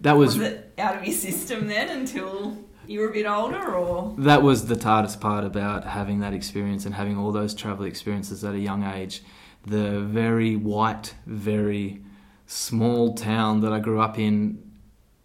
That 0.02 0.18
was, 0.18 0.38
was 0.38 0.48
it 0.48 0.74
out 0.78 0.98
of 0.98 1.06
your 1.06 1.16
system 1.16 1.68
then 1.68 1.90
until 1.90 2.58
you 2.86 3.00
were 3.00 3.10
a 3.10 3.14
bit 3.14 3.26
older, 3.26 3.74
or 3.74 4.14
that 4.20 4.44
was 4.44 4.68
the 4.68 4.78
hardest 4.82 5.22
part 5.22 5.46
about 5.46 5.86
having 5.86 6.20
that 6.20 6.34
experience 6.34 6.86
and 6.86 6.94
having 6.94 7.18
all 7.18 7.32
those 7.32 7.56
travel 7.56 7.86
experiences 7.86 8.44
at 8.44 8.54
a 8.54 8.60
young 8.60 8.84
age 8.84 9.24
the 9.66 10.02
very 10.02 10.56
white, 10.56 11.16
very 11.26 12.04
small 12.46 13.16
town 13.16 13.62
that 13.62 13.74
I 13.74 13.80
grew 13.80 14.00
up 14.00 14.20
in, 14.20 14.62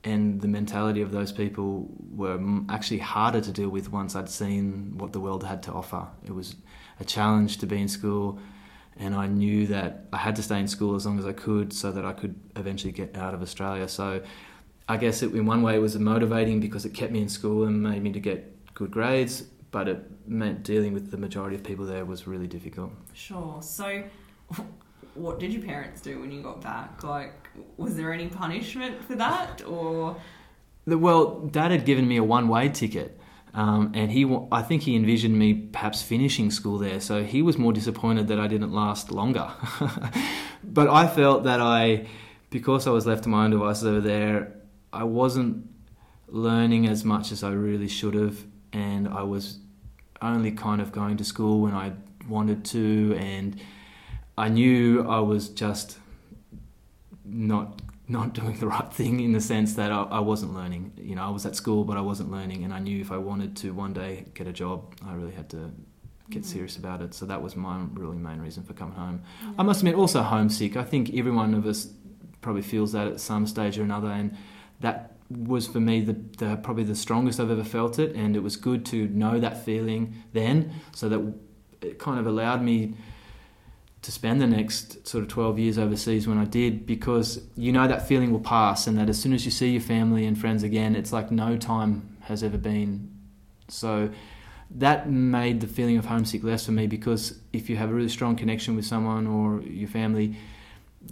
and 0.03 0.41
the 0.41 0.49
mentality 0.49 1.03
of 1.03 1.13
those 1.13 1.31
people 1.31 1.91
were 2.15 2.41
actually 2.69 2.99
harder 2.99 3.41
to 3.43 3.53
deal 3.53 3.69
with 3.69 3.93
once 3.93 4.17
I'd 4.17 4.31
seen 4.31 4.97
what 4.97 5.13
the 5.13 5.21
world 5.21 5.45
had 5.45 5.63
to 5.65 5.73
offer. 5.73 6.07
It 6.25 6.33
was 6.33 6.57
a 6.99 7.05
challenge 7.05 7.59
to 7.59 7.67
be 7.67 7.81
in 7.81 7.89
school, 7.89 8.39
and 9.01 9.15
I 9.15 9.27
knew 9.27 9.67
that 9.69 10.05
I 10.13 10.19
had 10.19 10.37
to 10.37 10.43
stay 10.43 10.61
in 10.61 10.69
school 10.69 10.95
as 10.95 11.07
long 11.07 11.19
as 11.19 11.27
I 11.27 11.33
could 11.33 11.73
so 11.73 11.91
that 11.91 12.05
I 12.05 12.13
could 12.13 12.35
eventually 12.55 12.93
get 12.93 13.17
out 13.17 13.33
of 13.35 13.41
Australia. 13.43 13.89
So 13.89 14.23
I 14.89 14.99
guess 14.99 15.23
it, 15.23 15.35
in 15.35 15.47
one 15.47 15.63
way 15.63 15.75
it 15.75 15.79
was 15.79 15.99
motivating 15.99 16.61
because 16.61 16.85
it 16.85 16.93
kept 16.95 17.11
me 17.11 17.23
in 17.23 17.29
school 17.29 17.65
and 17.65 17.83
made 17.83 18.03
me 18.03 18.13
to 18.13 18.21
get 18.21 18.75
good 18.75 18.91
grades, 18.91 19.43
but 19.71 19.89
it 19.89 20.05
meant 20.29 20.63
dealing 20.65 20.93
with 20.93 21.11
the 21.11 21.17
majority 21.17 21.57
of 21.57 21.65
people 21.65 21.87
there 21.87 22.05
was 22.05 22.27
really 22.27 22.47
difficult. 22.47 22.93
Sure. 23.15 23.63
So 23.63 24.05
what 25.15 25.41
did 25.41 25.53
your 25.53 25.63
parents 25.63 26.03
do 26.03 26.21
when 26.21 26.31
you 26.31 26.43
got 26.43 26.61
back? 26.61 27.03
Like, 27.03 27.49
was 27.79 27.97
there 27.97 28.13
any 28.13 28.27
punishment 28.29 29.03
for 29.05 29.15
that, 29.17 29.67
or? 29.67 30.17
Well, 30.87 31.41
Dad 31.41 31.71
had 31.71 31.85
given 31.85 32.07
me 32.07 32.17
a 32.17 32.25
one-way 32.25 32.69
ticket, 32.69 33.19
um, 33.55 33.93
and 33.95 34.11
he, 34.11 34.25
I 34.53 34.63
think 34.63 34.83
he 34.83 34.95
envisioned 34.95 35.37
me 35.37 35.55
perhaps 35.55 36.03
finishing 36.03 36.51
school 36.51 36.79
there. 36.79 37.01
So 37.01 37.25
he 37.25 37.43
was 37.43 37.59
more 37.59 37.73
disappointed 37.73 38.29
that 38.29 38.39
I 38.39 38.47
didn't 38.47 38.73
last 38.73 39.11
longer. 39.11 39.51
but 40.65 40.89
I 40.89 41.09
felt 41.09 41.45
that 41.45 41.61
I, 41.61 42.07
because 42.51 42.87
I 42.87 42.91
was 42.91 43.07
left 43.07 43.25
to 43.25 43.29
my 43.29 43.45
own 43.45 43.51
devices 43.51 43.85
over 43.85 44.01
there, 44.01 44.53
I 44.93 45.05
wasn't 45.05 45.69
learning 46.29 46.87
as 46.87 47.05
much 47.05 47.33
as 47.33 47.43
I 47.43 47.51
really 47.51 47.89
should 47.89 48.15
have, 48.15 48.45
and 48.73 49.09
I 49.09 49.23
was 49.23 49.59
only 50.23 50.53
kind 50.53 50.81
of 50.81 50.93
going 50.93 51.17
to 51.17 51.25
school 51.25 51.61
when 51.61 51.75
I 51.75 51.93
wanted 52.29 52.65
to, 52.67 53.17
and 53.19 53.61
I 54.39 54.49
knew 54.49 55.09
I 55.09 55.21
was 55.21 55.49
just 55.49 55.99
not 57.25 57.81
not 58.11 58.35
doing 58.35 58.59
the 58.59 58.67
right 58.67 58.93
thing 58.93 59.21
in 59.21 59.33
the 59.33 59.41
sense 59.41 59.75
that 59.75 59.93
I, 59.93 60.03
I, 60.03 60.21
wasn't 60.21 60.55
learning. 60.55 60.93
You 60.97 61.15
know, 61.15 61.23
I 61.23 61.31
was 61.31 61.47
at 61.47 61.57
school, 61.57 61.85
but 61.85 61.97
I 61.97 62.01
wasn't 62.01 62.31
learning, 62.31 62.65
and 62.65 62.75
I 62.75 62.79
knew 62.79 63.01
if 63.01 63.13
I 63.13 63.17
wanted 63.17 63.57
to 63.59 63.73
one 63.73 63.93
day 63.93 64.27
get 64.35 64.47
a 64.47 64.53
job, 64.53 64.95
I 65.07 65.15
really 65.15 65.33
had 65.33 65.49
to 65.51 65.73
get 66.29 66.43
mm-hmm. 66.43 66.51
serious 66.51 66.77
about 66.77 67.03
it. 67.03 67.15
So 67.15 67.27
that 67.27 67.43
was 67.43 67.57
my 67.57 67.85
really 67.95 68.19
main 68.19 68.41
reason 68.41 68.63
for 68.65 68.73
coming 68.73 68.95
home. 68.95 69.23
Yeah. 69.43 69.53
I 69.59 69.63
must 69.63 69.81
admit, 69.81 69.95
also 69.95 70.23
homesick. 70.23 70.77
I 70.77 70.85
think 70.85 71.15
every 71.15 71.33
one 71.33 71.55
of 71.55 71.67
us 71.67 71.89
probably 72.41 72.63
feels 72.63 72.93
that 72.93 73.07
at 73.07 73.21
some 73.21 73.47
stage 73.47 73.79
or 73.79 73.83
another, 73.83 74.09
and 74.09 74.37
that 74.81 75.17
was 75.31 75.69
for 75.69 75.79
me 75.79 76.01
the, 76.01 76.17
the 76.39 76.57
probably 76.57 76.83
the 76.83 76.97
strongest 76.97 77.39
I've 77.39 77.51
ever 77.51 77.65
felt 77.65 77.99
it, 77.99 78.15
and 78.17 78.35
it 78.35 78.41
was 78.41 78.57
good 78.57 78.85
to 78.87 79.07
know 79.09 79.39
that 79.39 79.65
feeling 79.65 80.23
then, 80.33 80.73
so 80.93 81.09
that 81.09 81.35
it 81.83 81.99
kind 81.99 82.19
of 82.19 82.27
allowed 82.27 82.63
me 82.63 82.95
to 84.03 84.11
spend 84.11 84.41
the 84.41 84.47
next 84.47 85.07
sort 85.07 85.23
of 85.23 85.29
12 85.29 85.59
years 85.59 85.79
overseas 85.79 86.27
when 86.27 86.39
I 86.39 86.45
did 86.45 86.87
because 86.87 87.43
you 87.55 87.71
know 87.71 87.87
that 87.87 88.09
feeling 88.09 88.33
will 88.33 88.41
pass 88.41 88.87
and 88.87 88.97
that 88.99 89.09
as 89.11 89.21
soon 89.21 89.35
as 89.35 89.45
you 89.45 89.51
see 89.51 89.71
your 89.71 89.83
family 89.83 90.25
and 90.25 90.39
friends 90.39 90.63
again, 90.63 90.97
it's 90.97 91.13
like 91.13 91.31
no 91.31 91.57
time 91.57 92.17
has 92.23 92.43
ever 92.43 92.57
been. 92.57 93.11
So 93.69 94.11
that 94.71 95.11
made 95.11 95.61
the 95.61 95.67
feeling 95.67 95.99
of 95.99 96.07
homesick 96.07 96.43
less 96.43 96.67
for 96.67 96.73
me 96.73 96.87
because 96.87 97.39
if 97.53 97.69
you 97.69 97.77
have 97.77 97.91
a 97.91 97.95
really 97.95 98.09
strong 98.09 98.37
connection 98.37 98.75
with 98.75 98.87
someone 98.87 99.27
or 99.27 99.61
your 99.63 99.89
family, 99.89 100.37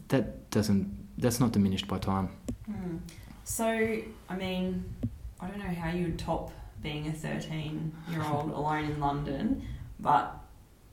that 0.08 0.50
doesn't 0.50 0.96
that's 1.18 1.40
not 1.40 1.52
diminished 1.52 1.88
by 1.88 1.98
time. 1.98 2.30
Mm. 2.70 3.00
So, 3.44 3.66
I 4.28 4.36
mean, 4.36 4.84
I 5.40 5.48
don't 5.48 5.58
know 5.58 5.64
how 5.64 5.90
you 5.90 6.04
would 6.06 6.18
top 6.18 6.52
being 6.82 7.08
a 7.08 7.12
13 7.12 7.92
year 8.10 8.22
old 8.22 8.50
alone 8.50 8.84
in 8.84 9.00
London, 9.00 9.66
but 9.98 10.38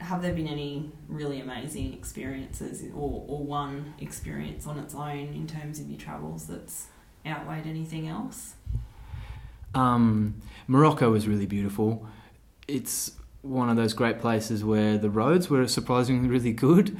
have 0.05 0.21
there 0.21 0.33
been 0.33 0.47
any 0.47 0.91
really 1.07 1.39
amazing 1.39 1.93
experiences 1.93 2.83
or, 2.93 3.25
or 3.27 3.43
one 3.43 3.95
experience 3.99 4.67
on 4.67 4.77
its 4.77 4.93
own 4.93 5.33
in 5.33 5.47
terms 5.47 5.79
of 5.79 5.89
your 5.89 5.99
travels 5.99 6.47
that's 6.47 6.87
outweighed 7.25 7.65
anything 7.65 8.07
else? 8.07 8.53
Um, 9.73 10.41
Morocco 10.67 11.11
was 11.11 11.27
really 11.27 11.47
beautiful. 11.47 12.07
It's 12.67 13.13
one 13.41 13.69
of 13.69 13.77
those 13.77 13.93
great 13.93 14.19
places 14.19 14.63
where 14.63 14.97
the 14.97 15.09
roads 15.09 15.49
were 15.49 15.67
surprisingly 15.67 16.29
really 16.29 16.53
good, 16.53 16.97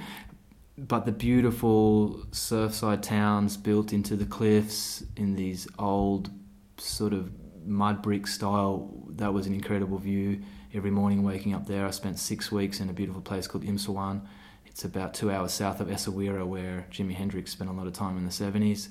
but 0.78 1.06
the 1.06 1.12
beautiful 1.12 2.26
surfside 2.32 3.04
towns 3.04 3.56
built 3.56 3.94
into 3.94 4.16
the 4.16 4.26
cliffs 4.26 5.04
in 5.16 5.36
these 5.36 5.68
old 5.78 6.32
sort 6.78 7.14
of 7.14 7.32
mud 7.66 8.02
brick 8.02 8.26
style, 8.26 8.92
that 9.10 9.34
was 9.34 9.46
an 9.46 9.54
incredible 9.54 9.98
view 10.00 10.42
every 10.76 10.92
morning 10.92 11.24
waking 11.24 11.54
up 11.54 11.66
there. 11.68 11.86
I 11.86 11.92
spent 11.92 12.20
six 12.20 12.52
weeks 12.52 12.80
in 12.80 12.90
a 12.90 12.94
beautiful 12.94 13.22
place 13.22 13.48
called 13.48 13.64
Imsouane. 13.64 14.22
It's 14.66 14.84
about 14.84 15.14
two 15.14 15.32
hours 15.32 15.54
south 15.54 15.80
of 15.80 15.88
Essaouira, 15.88 16.46
where 16.46 16.86
Jimi 16.92 17.14
Hendrix 17.14 17.52
spent 17.52 17.70
a 17.70 17.74
lot 17.74 17.88
of 17.88 17.94
time 17.94 18.18
in 18.18 18.26
the 18.26 18.32
70s. 18.32 18.90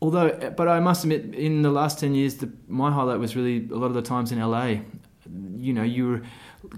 Although, 0.00 0.52
but 0.56 0.66
I 0.66 0.80
must 0.80 1.04
admit, 1.04 1.34
in 1.34 1.62
the 1.62 1.70
last 1.70 1.98
10 1.98 2.14
years, 2.14 2.36
the, 2.36 2.50
my 2.66 2.90
highlight 2.90 3.18
was 3.18 3.36
really 3.36 3.68
a 3.70 3.76
lot 3.76 3.86
of 3.88 3.94
the 3.94 4.02
times 4.02 4.32
in 4.32 4.40
LA. 4.40 4.76
You 5.56 5.72
know, 5.74 5.82
you 5.82 6.08
were 6.08 6.22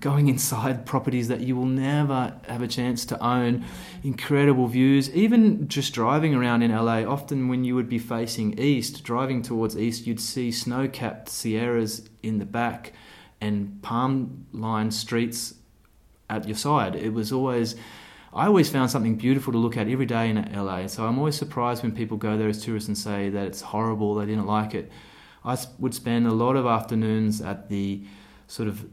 going 0.00 0.28
inside 0.28 0.84
properties 0.84 1.28
that 1.28 1.40
you 1.40 1.54
will 1.54 1.66
never 1.66 2.34
have 2.48 2.62
a 2.62 2.68
chance 2.68 3.04
to 3.06 3.24
own, 3.24 3.64
incredible 4.02 4.66
views. 4.66 5.10
Even 5.10 5.68
just 5.68 5.94
driving 5.94 6.34
around 6.34 6.62
in 6.62 6.72
LA, 6.72 7.04
often 7.04 7.48
when 7.48 7.64
you 7.64 7.76
would 7.76 7.88
be 7.88 7.98
facing 7.98 8.58
east, 8.58 9.04
driving 9.04 9.42
towards 9.42 9.78
east, 9.78 10.08
you'd 10.08 10.20
see 10.20 10.50
snow 10.50 10.88
capped 10.88 11.28
Sierras 11.28 12.08
in 12.22 12.38
the 12.38 12.44
back 12.44 12.92
and 13.40 13.80
palm 13.82 14.46
lined 14.52 14.94
streets 14.94 15.54
at 16.28 16.46
your 16.46 16.56
side. 16.56 16.96
It 16.96 17.12
was 17.12 17.32
always, 17.32 17.76
I 18.32 18.46
always 18.46 18.68
found 18.68 18.90
something 18.90 19.16
beautiful 19.16 19.52
to 19.52 19.58
look 19.58 19.76
at 19.76 19.88
every 19.88 20.06
day 20.06 20.30
in 20.30 20.36
LA. 20.52 20.86
So 20.86 21.06
I'm 21.06 21.18
always 21.18 21.36
surprised 21.36 21.82
when 21.82 21.92
people 21.92 22.16
go 22.16 22.36
there 22.36 22.48
as 22.48 22.62
tourists 22.64 22.88
and 22.88 22.98
say 22.98 23.28
that 23.30 23.46
it's 23.46 23.60
horrible, 23.60 24.14
they 24.14 24.26
didn't 24.26 24.46
like 24.46 24.74
it. 24.74 24.90
I 25.44 25.56
would 25.78 25.94
spend 25.94 26.26
a 26.26 26.32
lot 26.32 26.56
of 26.56 26.66
afternoons 26.66 27.40
at 27.40 27.68
the 27.68 28.02
sort 28.48 28.68
of 28.68 28.84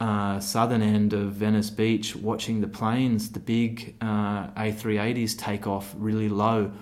uh, 0.00 0.40
southern 0.40 0.82
end 0.82 1.12
of 1.12 1.32
Venice 1.32 1.70
Beach 1.70 2.16
watching 2.16 2.60
the 2.60 2.66
planes, 2.66 3.30
the 3.30 3.40
big 3.40 3.94
uh, 4.00 4.48
A380s 4.48 5.38
take 5.38 5.66
off 5.66 5.94
really 5.96 6.28
low, 6.28 6.72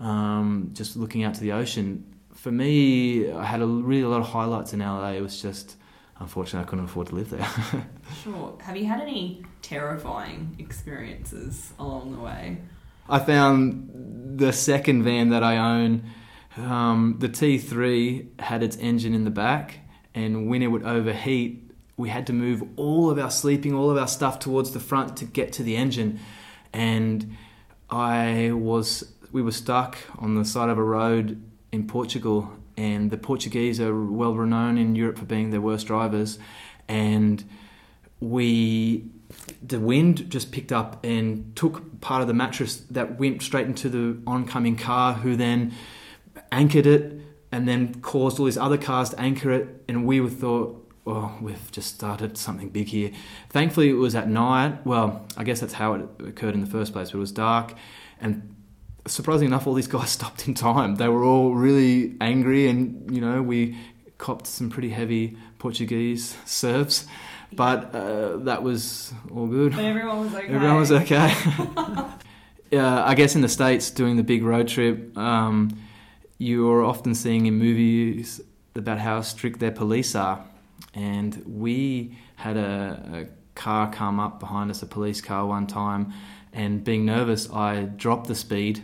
um, 0.00 0.70
just 0.72 0.96
looking 0.96 1.22
out 1.22 1.34
to 1.34 1.40
the 1.40 1.52
ocean. 1.52 2.04
For 2.34 2.50
me, 2.50 3.30
I 3.30 3.44
had 3.44 3.62
a 3.62 3.66
really 3.66 4.02
a 4.02 4.08
lot 4.08 4.20
of 4.20 4.26
highlights 4.26 4.72
in 4.72 4.80
LA. 4.80 5.10
It 5.10 5.22
was 5.22 5.40
just 5.40 5.76
unfortunately, 6.18 6.66
I 6.66 6.68
couldn't 6.68 6.84
afford 6.86 7.08
to 7.08 7.14
live 7.14 7.30
there. 7.30 7.48
sure. 8.22 8.56
Have 8.62 8.76
you 8.76 8.86
had 8.86 9.00
any 9.00 9.44
terrifying 9.62 10.56
experiences 10.58 11.72
along 11.78 12.12
the 12.12 12.20
way? 12.20 12.58
I 13.08 13.18
found 13.20 14.38
the 14.38 14.52
second 14.52 15.04
van 15.04 15.30
that 15.30 15.42
I 15.42 15.56
own, 15.56 16.10
um, 16.56 17.16
the 17.18 17.28
T3 17.28 18.40
had 18.40 18.62
its 18.62 18.76
engine 18.76 19.14
in 19.14 19.24
the 19.24 19.30
back, 19.30 19.80
and 20.14 20.48
when 20.48 20.62
it 20.62 20.68
would 20.68 20.82
overheat, 20.82 21.70
we 21.96 22.08
had 22.08 22.26
to 22.26 22.32
move 22.32 22.62
all 22.76 23.10
of 23.10 23.18
our 23.18 23.30
sleeping, 23.30 23.74
all 23.74 23.90
of 23.90 23.96
our 23.96 24.08
stuff 24.08 24.38
towards 24.38 24.72
the 24.72 24.80
front 24.80 25.16
to 25.18 25.24
get 25.24 25.52
to 25.54 25.62
the 25.62 25.76
engine. 25.76 26.20
And 26.72 27.36
I 27.88 28.50
was, 28.52 29.12
we 29.32 29.40
were 29.40 29.52
stuck 29.52 29.96
on 30.18 30.34
the 30.34 30.44
side 30.44 30.68
of 30.68 30.78
a 30.78 30.82
road 30.82 31.42
in 31.72 31.86
Portugal 31.86 32.50
and 32.76 33.10
the 33.10 33.16
Portuguese 33.16 33.80
are 33.80 33.94
well 33.94 34.34
renowned 34.34 34.78
in 34.78 34.94
Europe 34.94 35.18
for 35.18 35.24
being 35.24 35.50
their 35.50 35.60
worst 35.60 35.86
drivers. 35.86 36.38
And 36.88 37.44
we, 38.20 39.10
the 39.62 39.80
wind 39.80 40.30
just 40.30 40.52
picked 40.52 40.72
up 40.72 41.04
and 41.04 41.54
took 41.56 42.00
part 42.00 42.22
of 42.22 42.28
the 42.28 42.34
mattress 42.34 42.76
that 42.90 43.18
went 43.18 43.42
straight 43.42 43.66
into 43.66 43.88
the 43.88 44.20
oncoming 44.26 44.76
car, 44.76 45.14
who 45.14 45.36
then 45.36 45.72
anchored 46.52 46.86
it 46.86 47.20
and 47.52 47.68
then 47.68 47.94
caused 48.00 48.38
all 48.38 48.46
these 48.46 48.58
other 48.58 48.78
cars 48.78 49.10
to 49.10 49.20
anchor 49.20 49.50
it. 49.50 49.84
And 49.88 50.06
we 50.06 50.26
thought, 50.28 50.82
oh, 51.06 51.36
we've 51.40 51.70
just 51.72 51.94
started 51.94 52.36
something 52.36 52.68
big 52.68 52.88
here. 52.88 53.12
Thankfully, 53.50 53.90
it 53.90 53.94
was 53.94 54.14
at 54.14 54.28
night. 54.28 54.84
Well, 54.84 55.26
I 55.36 55.44
guess 55.44 55.60
that's 55.60 55.74
how 55.74 55.94
it 55.94 56.08
occurred 56.26 56.54
in 56.54 56.60
the 56.60 56.66
first 56.66 56.92
place, 56.92 57.10
but 57.10 57.18
it 57.18 57.20
was 57.20 57.32
dark. 57.32 57.74
And 58.20 58.55
surprisingly 59.06 59.46
enough, 59.46 59.66
all 59.66 59.74
these 59.74 59.86
guys 59.86 60.10
stopped 60.18 60.46
in 60.46 60.54
time. 60.54 60.96
They 60.96 61.08
were 61.08 61.24
all 61.24 61.54
really 61.54 62.14
angry, 62.20 62.68
and 62.68 63.10
you 63.14 63.20
know, 63.20 63.42
we 63.42 63.76
copped 64.18 64.46
some 64.46 64.70
pretty 64.70 64.90
heavy 64.90 65.36
Portuguese 65.58 66.36
serves, 66.44 67.06
but 67.52 67.94
uh, 67.94 68.38
that 68.38 68.62
was 68.62 69.12
all 69.30 69.46
good. 69.46 69.74
But 69.74 69.84
everyone 69.84 70.20
was 70.20 70.34
okay. 70.34 70.48
Everyone 70.48 70.76
was 70.76 70.92
okay. 70.92 71.34
uh, 72.72 73.02
I 73.04 73.14
guess 73.14 73.34
in 73.34 73.42
the 73.42 73.48
states, 73.48 73.90
doing 73.90 74.16
the 74.16 74.22
big 74.22 74.42
road 74.42 74.68
trip, 74.68 75.16
um, 75.16 75.78
you 76.38 76.70
are 76.70 76.84
often 76.84 77.14
seeing 77.14 77.46
in 77.46 77.54
movies 77.54 78.40
about 78.74 78.98
how 78.98 79.22
strict 79.22 79.58
their 79.60 79.70
police 79.72 80.14
are, 80.14 80.44
and 80.94 81.42
we 81.46 82.16
had 82.36 82.56
a, 82.56 83.02
a 83.12 83.26
car 83.54 83.90
come 83.90 84.20
up 84.20 84.38
behind 84.38 84.70
us, 84.70 84.82
a 84.82 84.86
police 84.86 85.20
car, 85.20 85.46
one 85.46 85.66
time. 85.66 86.12
And 86.52 86.82
being 86.82 87.04
nervous, 87.04 87.50
I 87.50 87.82
dropped 87.82 88.28
the 88.28 88.34
speed 88.34 88.82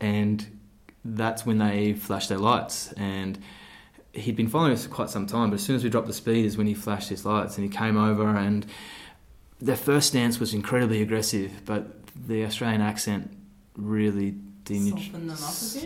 and 0.00 0.58
that's 1.04 1.46
when 1.46 1.58
they 1.58 1.94
flashed 1.94 2.28
their 2.28 2.38
lights. 2.38 2.92
And 2.92 3.38
he'd 4.12 4.36
been 4.36 4.48
following 4.48 4.72
us 4.72 4.84
for 4.84 4.90
quite 4.90 5.10
some 5.10 5.26
time, 5.26 5.50
but 5.50 5.56
as 5.56 5.62
soon 5.62 5.76
as 5.76 5.84
we 5.84 5.90
dropped 5.90 6.06
the 6.06 6.12
speed 6.12 6.44
is 6.44 6.56
when 6.56 6.66
he 6.66 6.74
flashed 6.74 7.08
his 7.08 7.24
lights 7.24 7.56
and 7.56 7.70
he 7.70 7.74
came 7.76 7.96
over 7.96 8.28
and 8.28 8.66
their 9.60 9.76
first 9.76 10.08
stance 10.08 10.40
was 10.40 10.54
incredibly 10.54 11.02
aggressive, 11.02 11.64
but 11.64 12.04
the 12.14 12.44
Australian 12.44 12.80
accent 12.80 13.30
really 13.76 14.34
denuded 14.64 15.36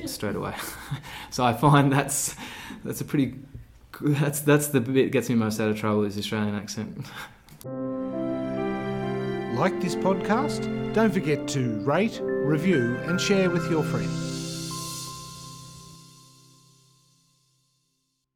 straight 0.08 0.36
away. 0.36 0.54
so 1.30 1.44
I 1.44 1.52
find 1.52 1.92
that's 1.92 2.36
that's 2.84 3.00
a 3.00 3.04
pretty 3.04 3.34
that's 4.00 4.40
that's 4.40 4.68
the 4.68 4.80
bit 4.80 4.94
that 4.94 5.12
gets 5.12 5.28
me 5.28 5.34
most 5.34 5.60
out 5.60 5.70
of 5.70 5.78
trouble 5.78 6.04
is 6.04 6.14
the 6.14 6.20
Australian 6.20 6.54
accent. 6.54 7.06
Like 9.58 9.80
this 9.80 9.94
podcast? 9.94 10.92
Don't 10.94 11.12
forget 11.12 11.46
to 11.48 11.80
rate, 11.80 12.20
review, 12.44 12.96
and 13.06 13.20
share 13.20 13.50
with 13.50 13.68
your 13.70 13.82
friends. 13.82 14.33